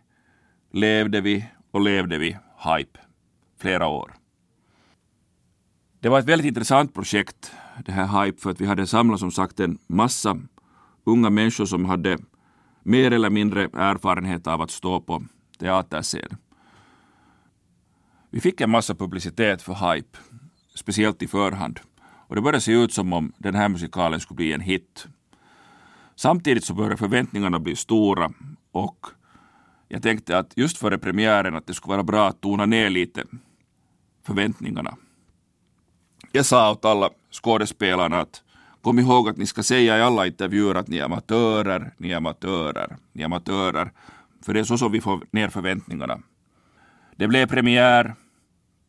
levde 0.72 1.22
vi 1.22 1.46
och 1.72 1.82
levde 1.82 2.18
vi 2.18 2.38
Hype 2.64 3.00
flera 3.60 3.88
år. 3.88 4.14
Det 6.00 6.10
var 6.10 6.20
ett 6.20 6.26
väldigt 6.26 6.48
intressant 6.48 6.94
projekt, 6.94 7.52
det 7.86 7.92
här 7.92 8.26
Hype, 8.26 8.42
för 8.42 8.50
att 8.50 8.62
vi 8.62 8.66
hade 8.66 8.88
samlat 8.88 9.20
som 9.20 9.32
sagt 9.32 9.60
en 9.60 9.78
massa 9.88 10.38
unga 11.04 11.30
människor 11.30 11.66
som 11.66 11.86
hade 11.86 12.18
mer 12.84 13.12
eller 13.12 13.30
mindre 13.30 13.64
erfarenhet 13.64 14.48
av 14.48 14.62
att 14.62 14.72
stå 14.72 15.02
på 15.02 15.24
teaterscen. 15.60 16.38
Vi 18.30 18.42
fick 18.42 18.62
en 18.62 18.70
massa 18.70 18.96
publicitet 18.96 19.62
för 19.62 19.94
Hype, 19.94 20.18
speciellt 20.76 21.22
i 21.22 21.28
förhand. 21.28 21.80
Och 22.28 22.36
det 22.36 22.42
började 22.42 22.62
se 22.62 22.72
ut 22.72 22.94
som 22.94 23.14
om 23.14 23.34
den 23.38 23.56
här 23.56 23.70
musikalen 23.70 24.20
skulle 24.20 24.36
bli 24.36 24.54
en 24.54 24.62
hit. 24.62 25.08
Samtidigt 26.16 26.64
så 26.64 26.74
började 26.74 26.98
förväntningarna 26.98 27.60
bli 27.60 27.76
stora 27.76 28.32
och 28.72 29.06
jag 29.88 30.04
tänkte 30.04 30.38
att 30.38 30.58
just 30.58 30.78
före 30.78 30.98
premiären 30.98 31.56
att 31.56 31.68
det 31.68 31.74
skulle 31.74 31.92
vara 31.92 32.04
bra 32.04 32.28
att 32.28 32.42
tona 32.42 32.66
ner 32.66 32.90
lite 32.90 33.24
förväntningarna. 34.24 34.98
Jag 36.32 36.46
sa 36.46 36.72
åt 36.72 36.86
alla 36.86 37.10
skådespelarna 37.32 38.20
att 38.20 38.44
kom 38.82 39.00
ihåg 39.00 39.30
att 39.30 39.38
ni 39.38 39.46
ska 39.46 39.64
säga 39.64 39.98
i 39.98 40.02
alla 40.02 40.28
intervjuer 40.28 40.76
att 40.76 40.88
ni 40.88 40.98
är 40.98 41.04
amatörer, 41.04 41.94
ni 41.98 42.12
är 42.12 42.18
amatörer, 42.18 42.98
ni 43.14 43.22
är 43.22 43.26
amatörer. 43.26 43.92
För 44.46 44.54
det 44.54 44.60
är 44.60 44.64
så 44.64 44.78
som 44.78 44.92
vi 44.92 45.02
får 45.02 45.22
ner 45.32 45.50
förväntningarna. 45.50 46.20
Det 47.16 47.28
blev 47.28 47.48
premiär, 47.48 48.16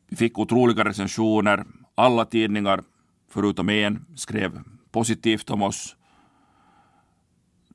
vi 0.09 0.17
fick 0.17 0.39
otroliga 0.39 0.85
recensioner, 0.85 1.65
alla 1.95 2.25
tidningar 2.25 2.83
förutom 3.31 3.69
en 3.69 4.07
skrev 4.17 4.61
positivt 4.91 5.51
om 5.51 5.63
oss. 5.63 5.97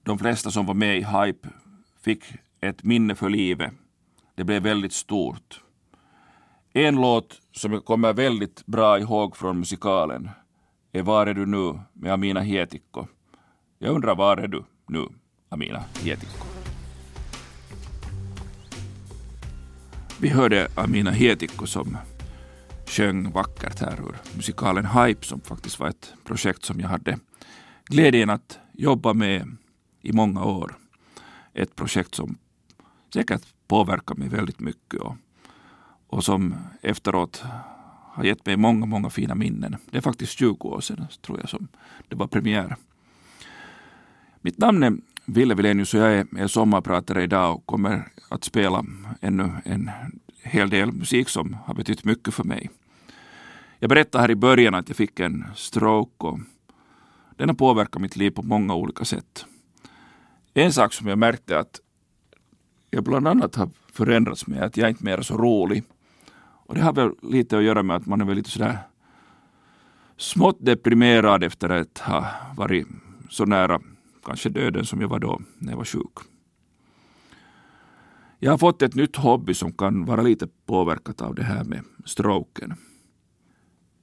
De 0.03 0.19
flesta 0.19 0.51
som 0.51 0.65
var 0.65 0.73
med 0.73 0.97
i 0.97 1.03
Hype 1.03 1.49
fick 2.01 2.23
ett 2.61 2.83
minne 2.83 3.15
för 3.15 3.29
livet. 3.29 3.71
Det 4.35 4.43
blev 4.43 4.63
väldigt 4.63 4.93
stort. 4.93 5.61
En 6.73 6.95
låt 6.95 7.41
som 7.51 7.73
jag 7.73 7.85
kommer 7.85 8.13
väldigt 8.13 8.65
bra 8.65 8.99
ihåg 8.99 9.37
från 9.37 9.59
musikalen 9.59 10.29
är 10.91 11.01
Var 11.01 11.27
är 11.27 11.33
du 11.33 11.45
nu 11.45 11.79
med 11.93 12.13
Amina 12.13 12.39
Hietikko. 12.39 13.07
Jag 13.79 13.95
undrar 13.95 14.15
var 14.15 14.37
är 14.37 14.47
du 14.47 14.63
nu, 14.87 15.07
Amina 15.49 15.83
Hietikko? 16.03 16.50
Vi 20.21 20.29
hörde 20.29 20.67
Amina 20.75 21.11
Hietikko 21.11 21.65
som 21.65 21.97
sjöng 22.85 23.31
vackert 23.31 23.79
här 23.79 23.99
ur 23.99 24.15
musikalen 24.35 24.85
Hype 24.85 25.25
som 25.25 25.41
faktiskt 25.41 25.79
var 25.79 25.87
ett 25.87 26.13
projekt 26.23 26.65
som 26.65 26.79
jag 26.79 26.87
hade 26.87 27.19
glädjen 27.85 28.29
att 28.29 28.59
jobba 28.71 29.13
med 29.13 29.57
i 30.01 30.11
många 30.11 30.43
år. 30.45 30.75
Ett 31.53 31.75
projekt 31.75 32.15
som 32.15 32.37
säkert 33.13 33.41
påverkar 33.67 34.15
mig 34.15 34.29
väldigt 34.29 34.59
mycket 34.59 35.01
och 35.01 35.15
och 36.07 36.23
som 36.23 36.55
efteråt 36.81 37.43
har 38.11 38.23
gett 38.23 38.45
mig 38.45 38.57
många, 38.57 38.85
många 38.85 39.09
fina 39.09 39.35
minnen. 39.35 39.77
Det 39.91 39.97
är 39.97 40.01
faktiskt 40.01 40.39
20 40.39 40.67
år 40.67 40.81
sedan, 40.81 41.05
tror 41.21 41.39
jag, 41.39 41.49
som 41.49 41.67
det 42.07 42.15
var 42.15 42.27
premiär. 42.27 42.75
Mitt 44.41 44.57
namn 44.57 44.83
är 44.83 44.97
Ville 45.33 45.55
Vilenius 45.55 45.93
och 45.93 45.99
jag 45.99 46.13
är, 46.13 46.27
är 46.37 46.47
sommarpratare 46.47 47.23
idag 47.23 47.55
och 47.55 47.65
kommer 47.65 48.07
att 48.29 48.43
spela 48.43 48.85
ännu 49.21 49.51
en 49.65 49.91
hel 50.43 50.69
del 50.69 50.91
musik 50.91 51.29
som 51.29 51.57
har 51.65 51.73
betytt 51.73 52.03
mycket 52.03 52.33
för 52.33 52.43
mig. 52.43 52.69
Jag 53.79 53.89
berättade 53.89 54.21
här 54.21 54.31
i 54.31 54.35
början 54.35 54.75
att 54.75 54.89
jag 54.89 54.97
fick 54.97 55.19
en 55.19 55.45
stroke 55.55 56.27
och 56.27 56.39
den 57.35 57.49
har 57.49 57.55
påverkat 57.55 58.01
mitt 58.01 58.15
liv 58.15 58.31
på 58.31 58.43
många 58.43 58.75
olika 58.75 59.05
sätt. 59.05 59.45
En 60.53 60.73
sak 60.73 60.93
som 60.93 61.07
jag 61.07 61.17
märkte 61.17 61.59
att 61.59 61.79
jag 62.89 63.03
bland 63.03 63.27
annat 63.27 63.55
har 63.55 63.69
förändrats 63.93 64.47
med 64.47 64.63
att 64.63 64.77
jag 64.77 64.89
inte 64.89 65.03
mer 65.03 65.17
är 65.17 65.21
så 65.21 65.37
rolig. 65.37 65.83
Och 66.65 66.75
det 66.75 66.81
har 66.81 66.93
väl 66.93 67.11
lite 67.21 67.57
att 67.57 67.63
göra 67.63 67.83
med 67.83 67.95
att 67.95 68.05
man 68.05 68.21
är 68.21 68.25
väl 68.25 68.35
lite 68.35 68.49
sådär 68.49 68.77
smått 70.17 70.57
deprimerad 70.65 71.43
efter 71.43 71.69
att 71.69 71.97
ha 71.97 72.25
varit 72.55 72.87
så 73.29 73.45
nära 73.45 73.81
kanske 74.25 74.49
döden 74.49 74.85
som 74.85 75.01
jag 75.01 75.07
var 75.07 75.19
då 75.19 75.41
när 75.57 75.71
jag 75.71 75.77
var 75.77 75.85
sjuk. 75.85 76.17
Jag 78.39 78.51
har 78.51 78.57
fått 78.57 78.81
ett 78.81 78.95
nytt 78.95 79.15
hobby 79.15 79.53
som 79.53 79.71
kan 79.71 80.05
vara 80.05 80.21
lite 80.21 80.47
påverkat 80.65 81.21
av 81.21 81.35
det 81.35 81.43
här 81.43 81.63
med 81.63 81.83
stroken. 82.05 82.73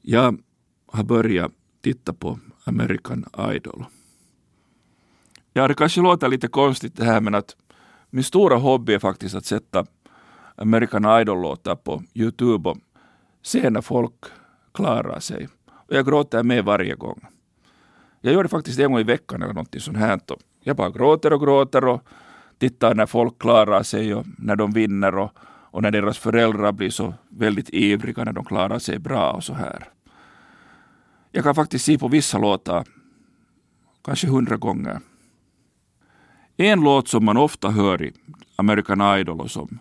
Jag 0.01 0.39
har 0.87 1.05
börjat 1.05 1.53
titta 1.81 2.13
på 2.13 2.39
American 2.65 3.25
Idol. 3.55 3.85
Ja, 5.53 5.69
det 5.69 5.75
kanske 5.75 6.01
låter 6.01 6.29
lite 6.29 6.49
konstigt 6.49 6.97
det 6.97 7.05
här 7.05 7.21
men 7.21 7.35
att 7.35 7.57
min 8.11 8.25
stora 8.25 8.57
hobby 8.57 8.95
är 8.95 8.99
faktiskt 8.99 9.35
att 9.35 9.45
sätta 9.45 9.87
American 10.57 11.21
Idol-låtar 11.21 11.77
på 11.77 12.03
Youtube 12.15 12.71
och 12.71 12.79
se 13.43 13.71
när 13.71 13.81
folk 13.81 14.25
klarar 14.73 15.21
sig. 15.21 15.49
Och 15.71 15.95
jag 15.95 16.07
gråter 16.07 16.43
med 16.43 16.65
varje 16.65 16.95
gång. 16.95 17.27
Jag 18.21 18.33
gör 18.35 18.43
det 18.43 18.49
faktiskt 18.49 18.79
en 18.79 18.93
gång 18.93 19.01
i 19.01 19.05
veckan 19.05 19.43
eller 19.43 19.55
någonting 19.55 19.81
sånt 19.81 19.99
här. 19.99 20.21
Jag 20.61 20.77
bara 20.77 20.91
gråter 20.91 21.33
och 21.33 21.41
gråter 21.41 21.85
och 21.85 22.03
tittar 22.59 22.95
när 22.95 23.07
folk 23.07 23.39
klarar 23.39 23.83
sig 23.83 24.15
och 24.15 24.27
när 24.39 24.57
de 24.57 24.73
vinner 24.73 25.19
och, 25.19 25.31
och 25.45 25.83
när 25.83 25.91
deras 25.91 26.19
föräldrar 26.19 26.73
blir 26.73 26.91
så 26.91 27.15
väldigt 27.29 27.71
ivriga 27.71 28.25
när 28.25 28.33
de 28.33 28.45
klarar 28.45 28.79
sig 28.79 28.99
bra 28.99 29.33
och 29.33 29.45
så 29.45 29.55
här. 29.55 29.89
Jag 31.33 31.45
kan 31.45 31.55
faktiskt 31.55 31.85
se 31.85 31.99
på 31.99 32.09
vissa 32.09 32.39
låtar 32.39 32.85
kanske 34.05 34.29
hundra 34.29 34.57
gånger. 34.57 35.01
En 36.57 36.81
låt 36.81 37.09
som 37.09 37.25
man 37.25 37.37
ofta 37.37 37.71
hör 37.71 38.03
i 38.03 38.13
American 38.57 39.19
Idol 39.19 39.41
och 39.41 39.51
som 39.51 39.79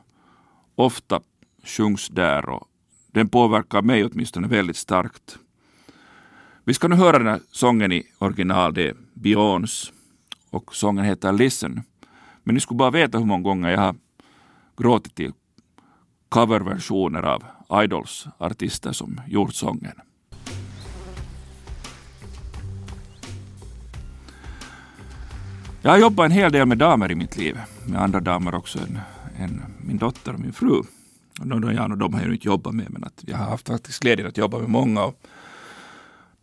ofta 0.76 1.22
sjungs 1.64 2.08
där 2.08 2.50
och 2.50 2.68
den 3.12 3.30
påverkar 3.30 3.82
mig 3.82 4.06
åtminstone 4.06 4.48
väldigt 4.48 4.78
starkt. 4.78 5.38
Vi 6.68 6.74
ska 6.74 6.88
nu 6.88 6.96
höra 6.96 7.18
den 7.18 7.28
här 7.28 7.40
sången 7.52 7.92
i 7.92 8.04
original, 8.18 8.74
det 8.74 8.88
är 8.88 8.96
Beyoncé 9.14 9.92
och 10.50 10.76
sången 10.76 11.06
heter 11.06 11.32
Listen. 11.32 11.84
Men 12.44 12.56
ni 12.56 12.62
skulle 12.62 12.78
bara 12.78 12.92
veta 12.92 13.18
hur 13.18 13.26
många 13.26 13.44
gånger 13.44 13.70
jag 13.70 13.80
har 13.80 13.96
gråtit 14.78 15.16
till 15.16 15.34
coverversioner 16.30 17.24
av 17.24 17.44
Idols 17.84 18.28
artister 18.38 18.92
som 18.92 19.22
gjort 19.28 19.54
sången. 19.54 20.02
Jag 25.82 25.92
har 25.92 25.98
jobbat 25.98 26.26
en 26.26 26.32
hel 26.32 26.52
del 26.52 26.66
med 26.66 26.78
damer 26.78 27.12
i 27.12 27.16
mitt 27.16 27.38
liv, 27.38 27.60
med 27.86 28.02
andra 28.02 28.20
damer 28.20 28.56
också 28.56 28.80
än 28.80 29.00
än 29.38 29.62
min 29.82 29.98
dotter 29.98 30.34
och 30.34 30.40
min 30.40 30.54
fru. 30.54 30.82
Och 31.40 31.48
de, 31.48 31.74
ja, 31.74 31.88
de 31.88 32.14
har 32.14 32.22
jag 32.22 32.34
inte 32.34 32.48
jobbat 32.48 32.76
med, 32.76 32.88
men 32.90 33.04
att 33.04 33.24
jag 33.28 33.38
har 33.38 33.46
haft 33.46 33.68
faktiskt 33.68 34.00
glädjen 34.00 34.28
att 34.28 34.38
jobba 34.38 34.60
med 34.60 34.70
många. 34.70 35.04
Och 35.04 35.28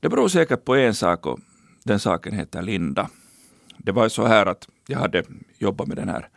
det 0.05 0.11
beror 0.11 0.29
säkert 0.29 0.65
på 0.65 0.77
en 0.77 0.95
sak 0.95 1.27
och 1.27 1.41
den 1.85 2.01
saken 2.01 2.35
heter 2.35 2.63
Linda. 2.63 3.11
Det 3.77 3.93
var 3.93 4.09
så 4.09 4.27
här 4.27 4.47
att 4.47 4.69
jag 4.87 4.99
hade 4.99 5.25
jobbat 5.59 5.89
med 5.89 5.97
den 5.97 6.09
här 6.09 6.29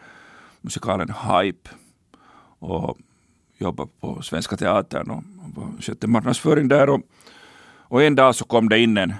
musikalen 0.62 1.10
Hype 1.10 1.70
och 2.60 2.98
jobbat 3.58 4.00
på 4.00 4.22
Svenska 4.22 4.58
Teatern 4.58 5.12
och 5.12 5.24
skötte 5.84 6.08
marknadsföring 6.08 6.68
där. 6.68 6.90
Och, 6.90 7.02
och 7.70 8.04
en 8.04 8.16
dag 8.16 8.36
så 8.36 8.46
kom 8.46 8.70
det 8.70 8.80
in 8.80 8.98
en 8.98 9.14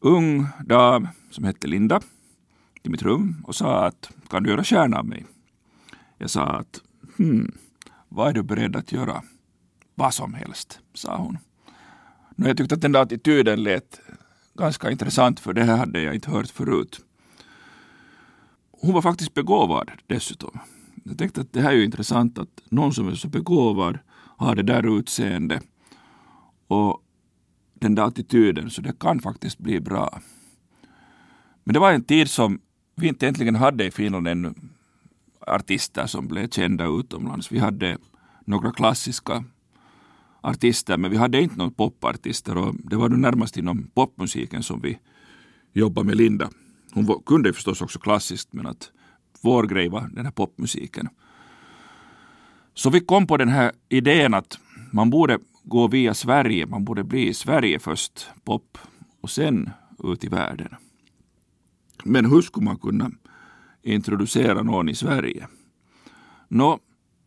ung 0.00 0.46
dam 0.64 1.08
som 1.30 1.44
hette 1.44 1.66
Linda 1.66 2.00
till 2.82 2.90
mitt 2.90 3.02
rum 3.02 3.44
och 3.46 3.54
sa 3.54 3.84
att 3.86 4.10
kan 4.30 4.42
du 4.42 4.50
göra 4.50 4.64
kärna 4.64 4.98
av 4.98 5.06
mig? 5.06 5.26
Jag 6.18 6.30
sa 6.30 6.42
att 6.42 6.80
hmm, 7.18 7.52
vad 8.08 8.28
är 8.28 8.32
du 8.32 8.42
beredd 8.42 8.76
att 8.76 8.92
göra? 8.92 9.22
Vad 9.94 10.14
som 10.14 10.34
helst, 10.34 10.80
sa 10.94 11.16
hon. 11.16 11.38
Nu, 12.38 12.46
jag 12.48 12.56
tyckte 12.56 12.74
att 12.74 12.80
den 12.80 12.92
där 12.92 13.00
attityden 13.00 13.62
lät 13.62 14.00
ganska 14.54 14.90
intressant 14.90 15.40
för 15.40 15.52
det 15.52 15.64
här 15.64 15.76
hade 15.76 16.00
jag 16.00 16.14
inte 16.14 16.30
hört 16.30 16.50
förut. 16.50 17.00
Hon 18.70 18.94
var 18.94 19.02
faktiskt 19.02 19.34
begåvad 19.34 19.90
dessutom. 20.06 20.58
Jag 21.04 21.18
tänkte 21.18 21.40
att 21.40 21.52
det 21.52 21.60
här 21.60 21.70
är 21.70 21.76
ju 21.76 21.84
intressant 21.84 22.38
att 22.38 22.62
någon 22.68 22.94
som 22.94 23.08
är 23.08 23.14
så 23.14 23.28
begåvad 23.28 23.98
har 24.14 24.54
det 24.54 24.62
där 24.62 24.98
utseendet 24.98 25.62
och 26.66 27.02
den 27.74 27.94
där 27.94 28.02
attityden 28.02 28.70
så 28.70 28.80
det 28.80 28.98
kan 28.98 29.20
faktiskt 29.20 29.58
bli 29.58 29.80
bra. 29.80 30.20
Men 31.64 31.72
det 31.72 31.78
var 31.78 31.92
en 31.92 32.04
tid 32.04 32.30
som 32.30 32.60
vi 32.94 33.08
inte 33.08 33.26
egentligen 33.26 33.54
hade 33.54 33.84
i 33.84 33.90
Finland 33.90 34.28
ännu 34.28 34.54
artister 35.40 36.06
som 36.06 36.28
blev 36.28 36.48
kända 36.48 36.86
utomlands. 36.86 37.52
Vi 37.52 37.58
hade 37.58 37.98
några 38.44 38.72
klassiska 38.72 39.44
artister 40.46 40.96
men 40.96 41.10
vi 41.10 41.16
hade 41.16 41.40
inte 41.40 41.56
några 41.56 41.70
popartister 41.70 42.56
och 42.56 42.74
det 42.78 42.96
var 42.96 43.08
närmast 43.08 43.56
inom 43.56 43.90
popmusiken 43.94 44.62
som 44.62 44.80
vi 44.80 44.98
jobbade 45.72 46.06
med 46.06 46.16
Linda. 46.16 46.50
Hon 46.92 47.22
kunde 47.26 47.52
förstås 47.52 47.82
också 47.82 47.98
klassiskt 47.98 48.52
men 48.52 48.66
att 48.66 48.90
vår 49.42 49.62
grej 49.62 49.88
var 49.88 50.08
den 50.12 50.24
här 50.24 50.32
popmusiken. 50.32 51.08
Så 52.74 52.90
vi 52.90 53.00
kom 53.00 53.26
på 53.26 53.36
den 53.36 53.48
här 53.48 53.72
idén 53.88 54.34
att 54.34 54.58
man 54.92 55.10
borde 55.10 55.38
gå 55.62 55.88
via 55.88 56.14
Sverige, 56.14 56.66
man 56.66 56.84
borde 56.84 57.04
bli 57.04 57.28
i 57.28 57.34
Sverige 57.34 57.78
först, 57.78 58.26
pop, 58.44 58.78
och 59.20 59.30
sen 59.30 59.70
ut 60.04 60.24
i 60.24 60.28
världen. 60.28 60.74
Men 62.04 62.24
hur 62.24 62.42
skulle 62.42 62.64
man 62.64 62.78
kunna 62.78 63.10
introducera 63.82 64.62
någon 64.62 64.88
i 64.88 64.94
Sverige? 64.94 65.48
Nå, 66.48 66.78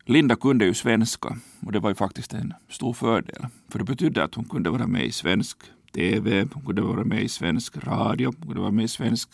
Linda 0.04 0.36
kunde 0.36 0.64
ju 0.64 0.74
svenska 0.74 1.36
och 1.66 1.72
det 1.72 1.80
var 1.80 1.90
ju 1.90 1.94
faktiskt 1.94 2.34
en 2.34 2.54
stor 2.68 2.92
fördel. 2.92 3.46
För 3.68 3.78
det 3.78 3.84
betydde 3.84 4.24
att 4.24 4.34
hon 4.34 4.44
kunde 4.44 4.70
vara 4.70 4.86
med 4.86 5.04
i 5.04 5.12
svensk 5.12 5.58
TV, 5.94 6.48
hon 6.52 6.64
kunde 6.64 6.82
vara 6.82 7.04
med 7.04 7.22
i 7.22 7.28
svensk 7.28 7.76
radio, 7.76 8.26
hon 8.26 8.46
kunde 8.46 8.60
vara 8.60 8.70
med 8.70 8.84
i 8.84 8.88
svensk 8.88 9.28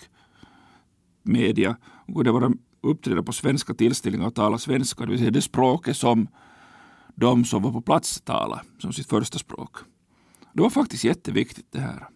media, 1.23 1.77
hon 2.07 2.15
kunde 2.15 2.33
vara 2.33 2.53
uppträda 2.81 3.23
på 3.23 3.33
svenska 3.33 3.75
tillställningar 3.75 4.27
och 4.27 4.35
tala 4.35 4.59
svenska, 4.59 5.05
det 5.05 5.11
vill 5.11 5.19
säga 5.19 5.31
det 5.31 5.43
språket 5.43 5.97
som 5.97 6.29
de 7.15 7.45
som 7.45 7.63
var 7.63 7.73
på 7.73 7.81
plats 7.81 8.21
talade 8.21 8.63
som 8.79 8.93
sitt 8.93 9.09
första 9.09 9.39
språk. 9.39 9.77
Det 10.53 10.63
var 10.63 10.71
faktiskt 10.71 11.05
jätteviktigt 11.05 11.67
det 11.71 11.81
här. 11.81 12.09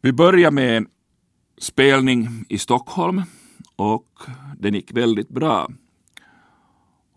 Vi 0.00 0.12
började 0.12 0.54
med 0.54 0.76
en 0.76 0.86
spelning 1.58 2.44
i 2.48 2.58
Stockholm 2.58 3.22
och 3.76 4.20
den 4.58 4.74
gick 4.74 4.92
väldigt 4.92 5.28
bra. 5.28 5.68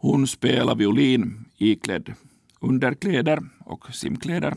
Hon 0.02 0.28
spelade 0.28 0.80
violin 0.80 1.46
iklädd 1.58 2.14
underkläder 2.60 3.40
och 3.66 3.96
simkläder. 3.96 4.56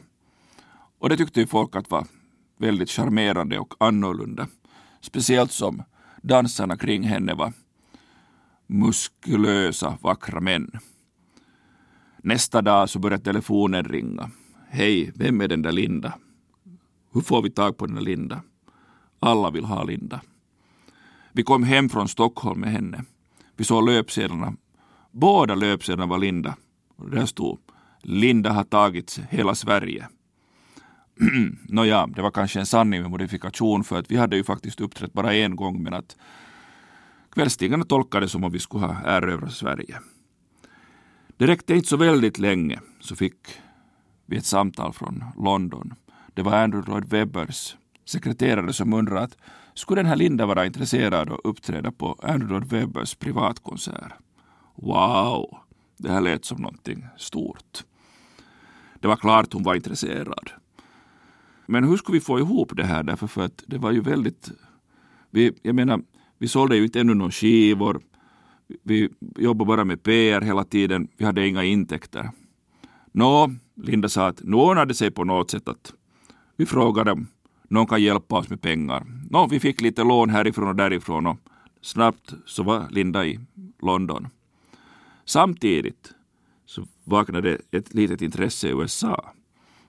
Och 0.99 1.09
det 1.09 1.17
tyckte 1.17 1.41
ju 1.41 1.47
folk 1.47 1.77
att 1.77 1.91
var 1.91 2.07
väldigt 2.59 2.91
charmerande 2.91 3.59
och 3.59 3.75
annorlunda. 3.81 4.47
Speciellt 5.01 5.53
som 5.53 5.83
dansarna 6.23 6.77
kring 6.77 7.03
henne 7.03 7.35
var 7.35 7.53
muskulösa, 8.67 9.99
vackra 10.01 10.41
män. 10.41 10.71
Nästa 12.17 12.63
dag 12.63 12.91
så 12.91 12.99
började 12.99 13.25
telefonen 13.25 13.85
ringa. 13.85 14.31
Hej, 14.69 15.13
vem 15.15 15.41
är 15.41 15.49
den 15.49 15.63
där 15.63 15.73
Linda? 15.73 16.15
Hur 17.13 17.21
får 17.21 17.43
vi 17.43 17.51
tag 17.51 17.77
på 17.77 17.87
den 17.87 17.95
där 17.95 18.03
Linda? 18.03 18.43
Alla 19.19 19.51
vill 19.51 19.65
ha 19.65 19.85
Linda. 19.85 20.21
Vi 21.33 21.43
kom 21.43 21.63
hem 21.63 21.89
från 21.89 22.09
Stockholm 22.09 22.61
med 22.61 22.73
henne. 22.73 23.05
Vi 23.57 23.65
såg 23.65 23.89
löpsedlarna. 23.89 24.57
Båda 25.13 25.55
löpsedlarna 25.55 26.11
var 26.11 26.19
Linda. 26.19 26.57
Och 26.97 27.11
där 27.11 27.27
stod 27.27 27.59
Linda 28.03 28.53
har 28.53 28.65
tagit 28.65 29.21
hela 29.31 29.55
Sverige. 29.55 30.09
Nåja, 31.69 32.07
det 32.07 32.23
var 32.23 32.31
kanske 32.31 32.61
en 32.61 32.67
sanning 32.67 33.03
med 33.03 33.11
modifikation 33.11 33.85
för 33.85 33.99
att 33.99 34.11
vi 34.11 34.17
hade 34.17 34.37
ju 34.37 34.45
faktiskt 34.45 34.81
uppträtt 34.81 35.13
bara 35.13 35.35
en 35.35 35.57
gång 35.57 35.83
men 35.83 35.95
att 35.95 36.17
kvällstidningarna 37.31 37.85
tolkade 37.85 38.25
det 38.27 38.29
som 38.29 38.45
om 38.45 38.53
vi 38.53 38.59
skulle 38.59 38.87
ha 38.87 39.03
erövrat 39.05 39.53
Sverige. 39.53 39.99
Det 41.37 41.47
räckte 41.47 41.75
inte 41.75 41.89
så 41.89 41.97
väldigt 41.97 42.39
länge 42.39 42.81
så 43.01 43.17
fick 43.17 43.47
vi 44.27 44.37
ett 44.37 44.45
samtal 44.45 44.93
från 44.93 45.25
London. 45.37 45.95
Det 46.35 46.43
var 46.43 46.53
Andrew 46.53 46.91
Lloyd 46.91 47.11
Webbers 47.11 47.77
sekreterare 48.05 48.73
som 48.73 48.93
undrade 48.93 49.21
att 49.21 49.37
skulle 49.75 49.99
den 50.01 50.07
här 50.07 50.17
Linda 50.17 50.47
vara 50.47 50.67
intresserad 50.67 51.33
att 51.33 51.41
uppträda 51.45 51.93
på 51.93 52.17
Andrew 52.23 52.53
Lloyd 52.53 52.65
Webbers 52.65 53.15
privatkonsert? 53.15 54.13
Wow, 54.83 55.59
det 55.97 56.09
här 56.09 56.21
lät 56.21 56.45
som 56.45 56.63
någonting 56.63 57.07
stort. 57.17 57.85
Det 59.01 59.09
var 59.09 59.17
klart 59.17 59.53
hon 59.53 59.63
var 59.63 59.75
intresserad. 59.75 60.51
Men 61.67 61.85
hur 61.85 61.97
skulle 61.97 62.19
vi 62.19 62.25
få 62.25 62.39
ihop 62.39 62.77
det 62.77 62.85
här? 62.85 63.03
Därför 63.03 63.27
för 63.27 63.43
att 63.43 63.65
det 63.67 63.79
var 63.79 63.91
ju 63.91 64.01
väldigt... 64.01 64.51
Vi, 65.31 65.53
jag 65.63 65.75
menar, 65.75 66.03
vi 66.39 66.49
sålde 66.49 66.77
ju 66.77 66.85
inte 66.85 67.01
ännu 67.01 67.15
några 67.15 67.31
skivor. 67.31 68.01
Vi 68.83 69.09
jobbade 69.37 69.69
bara 69.69 69.85
med 69.85 70.03
PR 70.03 70.41
hela 70.41 70.65
tiden. 70.65 71.09
Vi 71.17 71.25
hade 71.25 71.49
inga 71.49 71.65
intäkter. 71.65 72.31
Nå, 73.13 73.51
Linda 73.75 74.09
sa 74.09 74.27
att 74.27 74.43
nu 74.43 74.57
ordnade 74.57 74.95
sig 74.95 75.11
på 75.11 75.25
något 75.25 75.51
sätt 75.51 75.69
att 75.69 75.93
vi 76.57 76.67
frågade 76.67 77.13
om 77.13 77.27
någon 77.69 77.87
kan 77.87 78.03
hjälpa 78.03 78.37
oss 78.37 78.51
med 78.51 78.61
pengar. 78.61 79.07
Nå, 79.31 79.47
vi 79.47 79.61
fick 79.61 79.81
lite 79.81 80.05
lån 80.05 80.31
härifrån 80.31 80.69
och 80.69 80.77
därifrån 80.77 81.27
och 81.27 81.37
snabbt 81.81 82.35
så 82.47 82.63
var 82.63 82.87
Linda 82.91 83.27
i 83.27 83.41
London. 83.83 84.29
Samtidigt 85.33 86.15
så 86.67 86.87
vaknade 87.05 87.59
ett 87.71 87.95
litet 87.95 88.23
intresse 88.23 88.69
i 88.69 88.71
USA. 88.71 89.33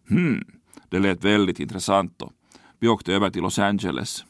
Hmm, 0.09 0.43
det 0.89 0.99
lät 0.99 1.23
väldigt 1.23 1.59
intressant 1.59 2.21
och 2.21 2.33
vi 2.79 2.87
åkte 2.87 3.13
över 3.13 3.29
till 3.29 3.41
Los 3.41 3.59
Angeles. 3.59 4.25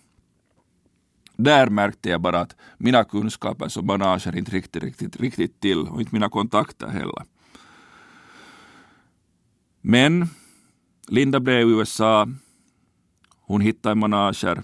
Där 1.36 1.69
märkte 1.69 2.10
jag 2.10 2.21
bara 2.21 2.39
att 2.39 2.56
mina 2.78 3.04
kunskaper 3.04 3.67
som 3.67 3.86
manager 3.86 4.36
inte 4.38 4.52
riktigt, 4.52 4.84
riktigt, 4.84 5.19
riktigt 5.19 5.60
till 5.60 5.88
och 5.88 6.02
inte 6.02 6.15
mina 6.15 6.30
kontakter 6.30 6.88
heller. 6.88 7.23
Men 9.82 10.28
Linda 11.08 11.39
blev 11.39 11.69
i 11.69 11.71
USA. 11.71 12.28
Hon 13.39 13.62
hittade 13.62 13.91
en 13.91 13.99
manager 13.99 14.63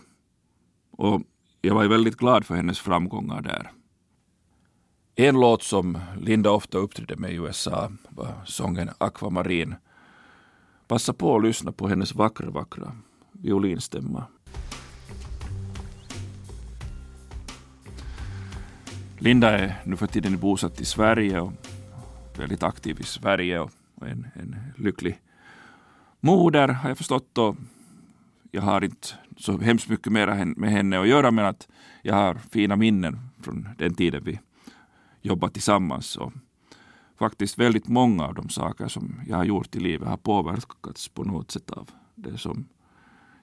och 0.91 1.21
jag 1.61 1.75
var 1.75 1.87
väldigt 1.87 2.17
glad 2.17 2.45
för 2.45 2.55
hennes 2.55 2.79
framgångar 2.79 3.41
där. 3.41 3.71
En 5.21 5.39
låt 5.39 5.63
som 5.63 5.97
Linda 6.21 6.51
ofta 6.51 6.77
uppträdde 6.77 7.15
med 7.15 7.31
i 7.31 7.35
USA 7.35 7.91
var 8.09 8.33
sången 8.45 8.89
Aquamarin. 8.97 9.75
Passa 10.87 11.13
på 11.13 11.35
att 11.35 11.43
lyssna 11.43 11.71
på 11.71 11.87
hennes 11.87 12.15
vackra, 12.15 12.49
vackra 12.49 12.91
violinstämma. 13.31 14.23
Linda 19.17 19.59
är 19.59 19.75
nu 19.85 19.95
för 19.95 20.07
tiden 20.07 20.37
bosatt 20.37 20.81
i 20.81 20.85
Sverige 20.85 21.39
och 21.39 21.53
väldigt 22.37 22.63
aktiv 22.63 22.99
i 22.99 23.03
Sverige 23.03 23.59
och 23.59 23.71
en, 24.01 24.27
en 24.33 24.55
lycklig 24.77 25.19
moder 26.19 26.67
har 26.67 26.89
jag 26.89 26.97
förstått. 26.97 27.37
Och 27.37 27.55
jag 28.51 28.61
har 28.61 28.83
inte 28.83 29.07
så 29.37 29.57
hemskt 29.57 29.89
mycket 29.89 30.11
mer 30.11 30.45
med 30.45 30.71
henne 30.71 30.99
att 30.99 31.07
göra 31.07 31.31
men 31.31 31.45
att 31.45 31.67
jag 32.01 32.15
har 32.15 32.35
fina 32.35 32.75
minnen 32.75 33.19
från 33.41 33.69
den 33.77 33.95
tiden 33.95 34.23
vi 34.23 34.39
jobba 35.21 35.49
tillsammans. 35.49 36.15
Och 36.15 36.33
faktiskt 37.17 37.59
väldigt 37.59 37.87
många 37.87 38.25
av 38.25 38.33
de 38.33 38.49
saker 38.49 38.87
som 38.87 39.21
jag 39.27 39.37
har 39.37 39.43
gjort 39.43 39.75
i 39.75 39.79
livet 39.79 40.07
har 40.07 40.17
påverkats 40.17 41.07
på 41.09 41.23
något 41.23 41.51
sätt 41.51 41.71
av 41.71 41.89
det 42.15 42.37
som 42.37 42.67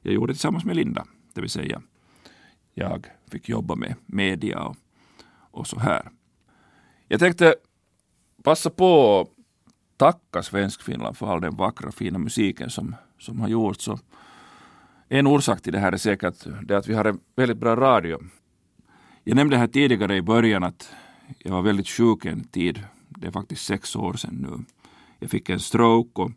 jag 0.03 0.15
gjorde 0.15 0.33
tillsammans 0.33 0.65
med 0.65 0.77
Linda. 0.77 1.07
Det 1.35 1.41
vill 1.41 1.51
säga, 1.51 1.83
jag 2.75 3.07
fick 3.31 3.49
jobba 3.49 3.75
med 3.75 3.95
media 4.07 4.63
och, 4.63 4.77
och 5.51 5.67
så 5.67 5.81
här. 5.81 6.11
Jag 7.09 7.21
tänkte 7.21 7.55
passa 8.43 8.71
på 8.71 9.21
att 9.21 9.29
tacka 9.97 10.43
Svenskfinland 10.43 11.17
för 11.17 11.27
all 11.27 11.41
den 11.41 11.57
vackra 11.57 11.93
fina 11.93 12.19
musiken 12.19 12.71
som, 12.71 12.95
som 13.19 13.41
har 13.41 13.49
gjorts. 13.49 13.89
En 15.09 15.27
orsak 15.27 15.63
till 15.63 15.73
det 15.73 15.79
här 15.79 15.93
är 15.93 15.97
säkert 15.97 16.47
det 16.63 16.77
att 16.77 16.89
vi 16.89 16.95
har 16.95 17.05
en 17.05 17.21
väldigt 17.37 17.59
bra 17.59 17.77
radio. 17.77 18.19
Jag 19.25 19.37
nämnde 19.37 19.57
här 19.57 19.67
tidigare 19.67 20.17
i 20.17 20.23
början 20.23 20.65
att 20.65 20.91
jag 21.39 21.53
var 21.53 21.63
väldigt 21.63 21.89
sjuk 21.89 22.25
en 22.25 22.45
tid 22.45 22.85
det 23.09 23.27
är 23.27 23.31
faktiskt 23.31 23.65
sex 23.65 23.97
år 23.97 24.13
sedan 24.13 24.35
nu. 24.35 24.65
Jag 25.19 25.31
fick 25.31 25.51
en 25.51 25.61
stroke 25.61 26.23
och 26.23 26.31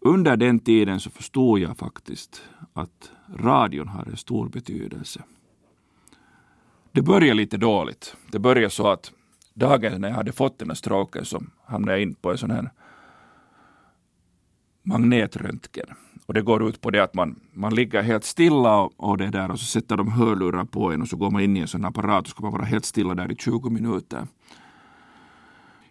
under 0.00 0.36
den 0.36 0.58
tiden 0.60 1.00
så 1.00 1.10
förstod 1.10 1.58
jag 1.58 1.78
faktiskt 1.78 2.42
att 2.72 3.10
radion 3.28 3.88
har 3.88 4.04
en 4.04 4.16
stor 4.16 4.48
betydelse. 4.48 5.22
Det 6.92 7.02
började 7.02 7.34
lite 7.34 7.56
dåligt. 7.56 8.16
Det 8.30 8.38
började 8.38 8.70
så 8.70 8.88
att 8.88 9.12
dagen 9.54 10.00
när 10.00 10.08
jag 10.08 10.16
hade 10.16 10.32
fått 10.32 10.58
den 10.58 10.70
här 10.70 10.74
stroken 10.74 11.24
så 11.24 11.42
hamnade 11.64 11.92
jag 11.92 12.02
in 12.02 12.14
på 12.14 12.30
en 12.30 12.38
sån 12.38 12.50
här 12.50 12.70
magnetröntgen. 14.82 15.86
Och 16.26 16.34
det 16.34 16.42
går 16.42 16.68
ut 16.68 16.80
på 16.80 16.90
det 16.90 17.02
att 17.02 17.14
man, 17.14 17.40
man 17.52 17.74
ligger 17.74 18.02
helt 18.02 18.24
stilla 18.24 18.80
och, 18.80 18.92
och 18.96 19.18
det 19.18 19.30
där 19.30 19.50
och 19.50 19.58
så 19.58 19.64
sätter 19.64 19.96
de 19.96 20.12
hörlurar 20.12 20.64
på 20.64 20.92
en 20.92 21.02
och 21.02 21.08
så 21.08 21.16
går 21.16 21.30
man 21.30 21.42
in 21.42 21.56
i 21.56 21.60
en 21.60 21.68
sån 21.68 21.84
apparat 21.84 22.24
och 22.24 22.30
ska 22.30 22.42
man 22.42 22.52
vara 22.52 22.64
helt 22.64 22.84
stilla 22.84 23.14
där 23.14 23.32
i 23.32 23.36
20 23.36 23.70
minuter. 23.70 24.26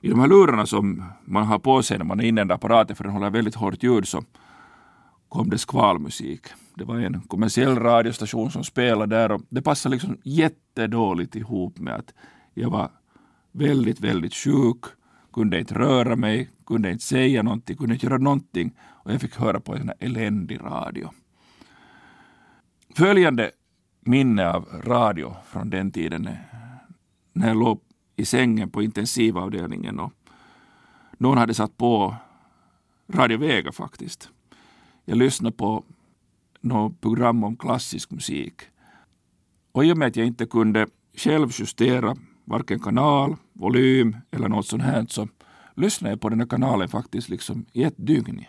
I 0.02 0.10
de 0.10 0.20
här 0.20 0.28
lurarna 0.28 0.66
som 0.66 1.04
man 1.26 1.46
har 1.46 1.60
på 1.60 1.84
sig 1.84 1.98
när 1.98 2.06
man 2.06 2.20
är 2.20 2.24
inne 2.24 2.42
i 2.42 2.42
den 2.42 2.48
där 2.48 2.56
apparaten 2.56 2.96
för 2.96 3.04
den 3.04 3.14
håller 3.14 3.30
väldigt 3.30 3.56
hårt 3.56 3.84
ljud 3.84 4.08
så 4.08 4.24
kom 5.30 5.50
det 5.50 5.58
skvalmusik. 5.58 6.48
Det 6.76 6.84
var 6.84 7.00
en 7.00 7.22
kommersiell 7.22 7.76
radiostation 7.76 8.52
som 8.52 8.64
spelade 8.64 9.16
där 9.16 9.32
och 9.32 9.42
det 9.50 9.62
passade 9.62 9.96
liksom 9.96 10.18
jättedåligt 10.24 11.36
ihop 11.36 11.80
med 11.80 11.96
att 11.96 12.14
jag 12.54 12.70
var 12.70 12.90
väldigt, 13.52 14.00
väldigt 14.00 14.34
sjuk, 14.34 14.84
kunde 15.34 15.60
inte 15.60 15.74
röra 15.74 16.16
mig, 16.16 16.50
kunde 16.66 16.92
inte 16.92 17.04
säga 17.04 17.44
någonting, 17.44 17.78
kunde 17.78 17.94
inte 17.94 18.06
göra 18.06 18.18
någonting 18.18 18.74
och 19.04 19.12
jag 19.12 19.22
fick 19.22 19.36
höra 19.36 19.60
på 19.60 19.76
en 19.76 19.92
eländig 20.00 20.60
radio. 20.62 21.10
Följande 22.96 23.52
minne 24.00 24.50
av 24.50 24.82
radio 24.84 25.36
från 25.46 25.70
den 25.70 25.92
tiden 25.92 26.28
eh, 26.28 26.36
när 27.34 27.48
jag 27.48 27.58
låg 27.58 27.80
i 28.16 28.26
sängen 28.26 28.70
på 28.70 28.84
intensivavdelningen 28.84 30.00
och 30.00 30.14
någon 31.18 31.38
hade 31.38 31.54
satt 31.54 31.78
på 31.78 32.16
Radio 33.14 33.38
Vega 33.38 33.72
faktiskt. 33.72 34.30
Jag 35.06 35.18
lyssnade 35.18 35.56
på 35.56 35.84
något 36.62 37.02
program 37.02 37.44
om 37.44 37.56
klassisk 37.56 38.12
musik. 38.12 38.62
Och 39.72 39.86
i 39.86 39.94
och 39.94 39.98
med 39.98 40.08
att 40.08 40.16
jag 40.16 40.28
inte 40.28 40.46
kunde 40.46 40.88
själv 41.16 41.50
justera 41.52 42.16
varken 42.46 42.80
kanal, 42.80 43.36
volym 43.54 44.18
eller 44.32 44.48
något 44.48 44.68
sånt 44.68 44.84
här 44.84 45.06
så 45.10 45.28
lyssnade 45.76 46.12
jag 46.12 46.22
på 46.22 46.30
den 46.30 46.40
här 46.40 46.48
kanalen 46.48 46.90
faktiskt 46.90 47.30
liksom 47.30 47.66
i 47.74 47.84
ett 47.84 47.94
dygn. 47.98 48.46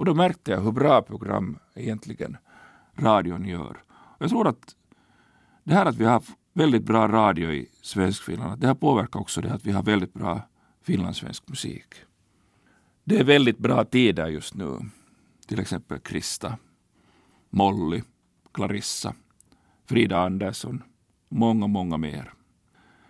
Och 0.00 0.06
då 0.06 0.14
märkte 0.14 0.50
jag 0.50 0.60
hur 0.60 0.72
bra 0.72 1.02
program 1.02 1.58
egentligen 1.74 2.36
radion 2.96 3.44
gör. 3.44 3.82
Och 3.90 4.22
jag 4.22 4.30
tror 4.30 4.48
att 4.48 4.76
det 5.64 5.74
här 5.74 5.86
att 5.86 5.96
vi 5.96 6.04
har 6.04 6.22
väldigt 6.52 6.84
bra 6.84 7.08
radio 7.08 7.52
i 7.52 7.68
Svenskfinland, 7.82 8.60
det 8.60 8.66
har 8.66 8.74
påverkat 8.74 9.20
också 9.20 9.40
det 9.40 9.52
att 9.52 9.66
vi 9.66 9.72
har 9.72 9.82
väldigt 9.82 10.12
bra 10.12 10.40
finlandssvensk 10.82 11.48
musik. 11.48 11.94
Det 13.04 13.18
är 13.18 13.24
väldigt 13.24 13.58
bra 13.58 13.84
tider 13.84 14.26
just 14.26 14.54
nu. 14.54 14.78
Till 15.46 15.60
exempel 15.60 15.98
Krista, 15.98 16.58
Molly, 17.50 18.02
Clarissa, 18.52 19.14
Frida 19.86 20.18
Andersson, 20.18 20.82
många, 21.28 21.66
många 21.66 21.96
mer. 21.96 22.32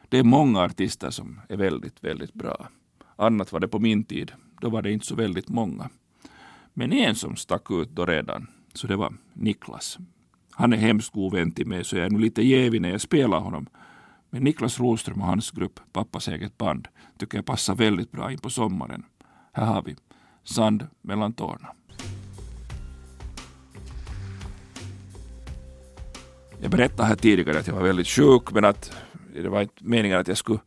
Det 0.09 0.19
är 0.19 0.25
många 0.25 0.61
artister 0.61 1.11
som 1.11 1.41
är 1.49 1.57
väldigt, 1.57 2.05
väldigt 2.05 2.35
bra. 2.35 2.69
Annat 3.17 3.53
var 3.53 3.61
det 3.61 3.69
på 3.69 3.79
min 3.79 4.05
tid. 4.05 4.33
Då 4.61 4.71
var 4.71 4.83
det 4.83 4.93
inte 4.93 5.07
så 5.07 5.15
väldigt 5.15 5.49
många. 5.49 5.91
Men 6.81 6.93
en 6.93 7.15
som 7.15 7.37
stack 7.37 7.71
ut 7.71 7.89
då 7.91 8.07
redan, 8.07 8.47
så 8.75 8.87
det 8.87 8.97
var 8.97 9.13
Niklas. 9.33 9.99
Han 10.51 10.73
är 10.73 10.77
hemskt 10.77 11.13
god 11.13 11.35
vän 11.35 11.53
till 11.53 11.67
mig, 11.67 11.85
så 11.85 11.97
jag 11.97 12.07
är 12.07 12.11
nog 12.11 12.21
lite 12.21 12.43
jävig 12.43 12.81
när 12.81 12.91
jag 12.91 13.01
spelar 13.01 13.41
honom. 13.41 13.67
Men 14.31 14.43
Niklas 14.45 14.81
Roström 14.81 15.21
och 15.21 15.27
hans 15.27 15.51
grupp, 15.51 15.81
Pappas 15.93 16.29
eget 16.29 16.59
band, 16.59 16.89
tycker 17.19 17.39
jag 17.39 17.47
passar 17.47 17.75
väldigt 17.75 18.13
bra 18.13 18.33
in 18.33 18.39
på 18.39 18.51
sommaren. 18.51 19.05
Här 19.53 19.67
har 19.67 19.83
vi 19.83 19.97
Sand 20.45 20.87
mellan 21.03 21.33
tårna. 21.33 21.69
Jag 26.61 26.71
berättade 26.71 27.09
här 27.09 27.17
tidigare 27.17 27.59
att 27.59 27.67
jag 27.67 27.75
var 27.75 27.83
väldigt 27.83 28.09
sjuk, 28.09 28.53
men 28.53 28.65
att 28.65 28.93
det 29.35 29.49
var 29.49 29.63
inte 29.63 29.85
meningen 29.85 30.19
att 30.19 30.29
jag 30.29 30.37
skulle 30.37 30.61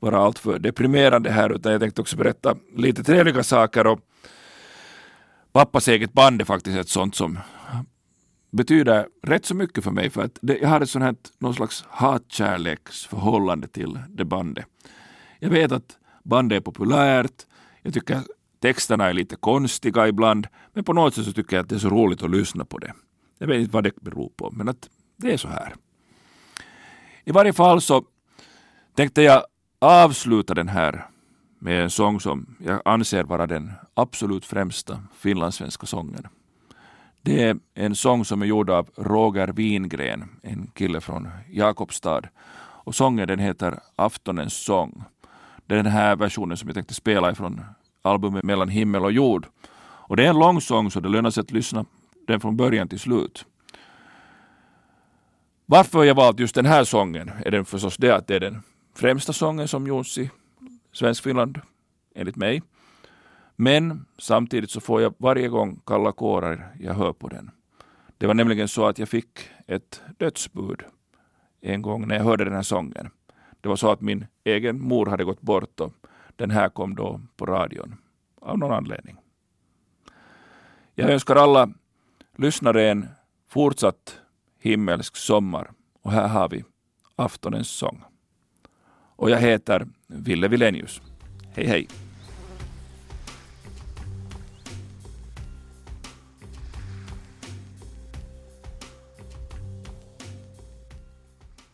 vara 0.00 0.18
alltför 0.18 0.58
deprimerande 0.58 1.30
här, 1.30 1.50
utan 1.52 1.72
jag 1.72 1.80
tänkte 1.80 2.00
också 2.00 2.16
berätta 2.16 2.56
lite 2.76 3.04
trevliga 3.04 3.42
saker. 3.42 3.86
Och 3.86 4.00
pappas 5.52 5.88
eget 5.88 6.12
band 6.12 6.40
är 6.40 6.44
faktiskt 6.44 6.78
ett 6.78 6.88
sånt 6.88 7.14
som 7.14 7.38
betyder 8.50 9.08
rätt 9.22 9.46
så 9.46 9.54
mycket 9.54 9.84
för 9.84 9.90
mig, 9.90 10.10
för 10.10 10.22
att 10.22 10.38
det, 10.42 10.58
jag 10.58 10.68
har 10.68 10.80
ett 10.80 10.90
sånt 10.90 11.04
här, 11.04 11.16
någon 11.38 11.54
slags 11.54 11.84
hatkärleksförhållande 11.88 13.68
till 13.68 13.98
det 14.08 14.24
bandet. 14.24 14.66
Jag 15.38 15.50
vet 15.50 15.72
att 15.72 15.98
bandet 16.22 16.56
är 16.56 16.60
populärt, 16.60 17.46
jag 17.82 17.94
tycker 17.94 18.20
texterna 18.60 19.08
är 19.08 19.12
lite 19.12 19.36
konstiga 19.36 20.08
ibland, 20.08 20.46
men 20.72 20.84
på 20.84 20.92
något 20.92 21.14
sätt 21.14 21.24
så 21.24 21.32
tycker 21.32 21.56
jag 21.56 21.62
att 21.62 21.68
det 21.68 21.74
är 21.74 21.78
så 21.78 21.90
roligt 21.90 22.22
att 22.22 22.30
lyssna 22.30 22.64
på 22.64 22.78
det. 22.78 22.92
Jag 23.38 23.46
vet 23.46 23.60
inte 23.60 23.72
vad 23.72 23.84
det 23.84 23.96
beror 24.00 24.30
på, 24.36 24.50
men 24.50 24.68
att 24.68 24.88
det 25.16 25.32
är 25.32 25.36
så 25.36 25.48
här. 25.48 25.74
I 27.24 27.32
varje 27.32 27.52
fall 27.52 27.80
så 27.80 28.04
tänkte 28.94 29.22
jag 29.22 29.44
avsluta 29.78 30.54
den 30.54 30.68
här 30.68 31.06
med 31.62 31.82
en 31.82 31.90
sång 31.90 32.20
som 32.20 32.56
jag 32.58 32.82
anser 32.84 33.24
vara 33.24 33.46
den 33.46 33.72
absolut 33.94 34.44
främsta 34.46 35.02
finlandssvenska 35.18 35.86
sången. 35.86 36.26
Det 37.20 37.44
är 37.44 37.56
en 37.74 37.94
sång 37.94 38.24
som 38.24 38.42
är 38.42 38.46
gjord 38.46 38.70
av 38.70 38.88
Roger 38.96 39.48
Wingren, 39.48 40.28
en 40.42 40.70
kille 40.74 41.00
från 41.00 41.28
Jakobstad. 41.50 42.22
Och 42.84 42.94
sången 42.94 43.28
den 43.28 43.38
heter 43.38 43.78
Aftonens 43.96 44.54
sång. 44.54 45.04
Det 45.66 45.74
är 45.74 45.82
den 45.82 45.92
här 45.92 46.16
versionen 46.16 46.56
som 46.56 46.68
jag 46.68 46.74
tänkte 46.74 46.94
spela 46.94 47.30
ifrån 47.30 47.60
albumet 48.02 48.44
Mellan 48.44 48.68
himmel 48.68 49.04
och 49.04 49.12
jord. 49.12 49.46
Och 49.82 50.16
det 50.16 50.24
är 50.24 50.28
en 50.28 50.38
lång 50.38 50.60
sång 50.60 50.90
så 50.90 51.00
det 51.00 51.08
lönar 51.08 51.30
sig 51.30 51.40
att 51.40 51.50
lyssna 51.50 51.84
den 52.26 52.40
från 52.40 52.56
början 52.56 52.88
till 52.88 53.00
slut. 53.00 53.46
Varför 55.66 56.04
jag 56.04 56.14
valt 56.14 56.40
just 56.40 56.54
den 56.54 56.66
här 56.66 56.84
sången 56.84 57.30
är 57.44 57.50
den 57.50 57.64
förstås 57.64 57.96
det 57.96 58.16
att 58.16 58.26
det 58.26 58.36
är 58.36 58.40
den 58.40 58.62
främsta 58.94 59.32
sången 59.32 59.68
som 59.68 59.86
gjorts 59.86 60.18
i 60.18 60.30
Svenskfinland, 60.92 61.60
enligt 62.14 62.36
mig. 62.36 62.62
Men 63.56 64.06
samtidigt 64.18 64.70
så 64.70 64.80
får 64.80 65.02
jag 65.02 65.14
varje 65.18 65.48
gång 65.48 65.80
kalla 65.86 66.12
kårar 66.12 66.74
jag 66.80 66.94
hör 66.94 67.12
på 67.12 67.28
den. 67.28 67.50
Det 68.18 68.26
var 68.26 68.34
nämligen 68.34 68.68
så 68.68 68.86
att 68.86 68.98
jag 68.98 69.08
fick 69.08 69.40
ett 69.66 70.02
dödsbud 70.18 70.82
en 71.60 71.82
gång 71.82 72.08
när 72.08 72.16
jag 72.16 72.24
hörde 72.24 72.44
den 72.44 72.54
här 72.54 72.62
sången. 72.62 73.10
Det 73.60 73.68
var 73.68 73.76
så 73.76 73.90
att 73.90 74.00
min 74.00 74.26
egen 74.44 74.80
mor 74.80 75.06
hade 75.06 75.24
gått 75.24 75.40
bort 75.40 75.80
och 75.80 75.92
den 76.36 76.50
här 76.50 76.68
kom 76.68 76.94
då 76.94 77.20
på 77.36 77.46
radion 77.46 77.96
av 78.40 78.58
någon 78.58 78.72
anledning. 78.72 79.16
Jag 80.94 81.10
önskar 81.10 81.36
alla 81.36 81.68
lyssnare 82.36 82.90
en 82.90 83.08
fortsatt 83.48 84.20
himmelsk 84.58 85.16
sommar 85.16 85.70
och 86.02 86.12
här 86.12 86.28
har 86.28 86.48
vi 86.48 86.64
aftonens 87.16 87.68
sång. 87.68 88.04
Och 89.16 89.30
jag 89.30 89.38
heter 89.38 89.86
Ville 90.12 90.48
Vilenius. 90.48 91.02
Hej 91.54 91.66
hej! 91.66 91.86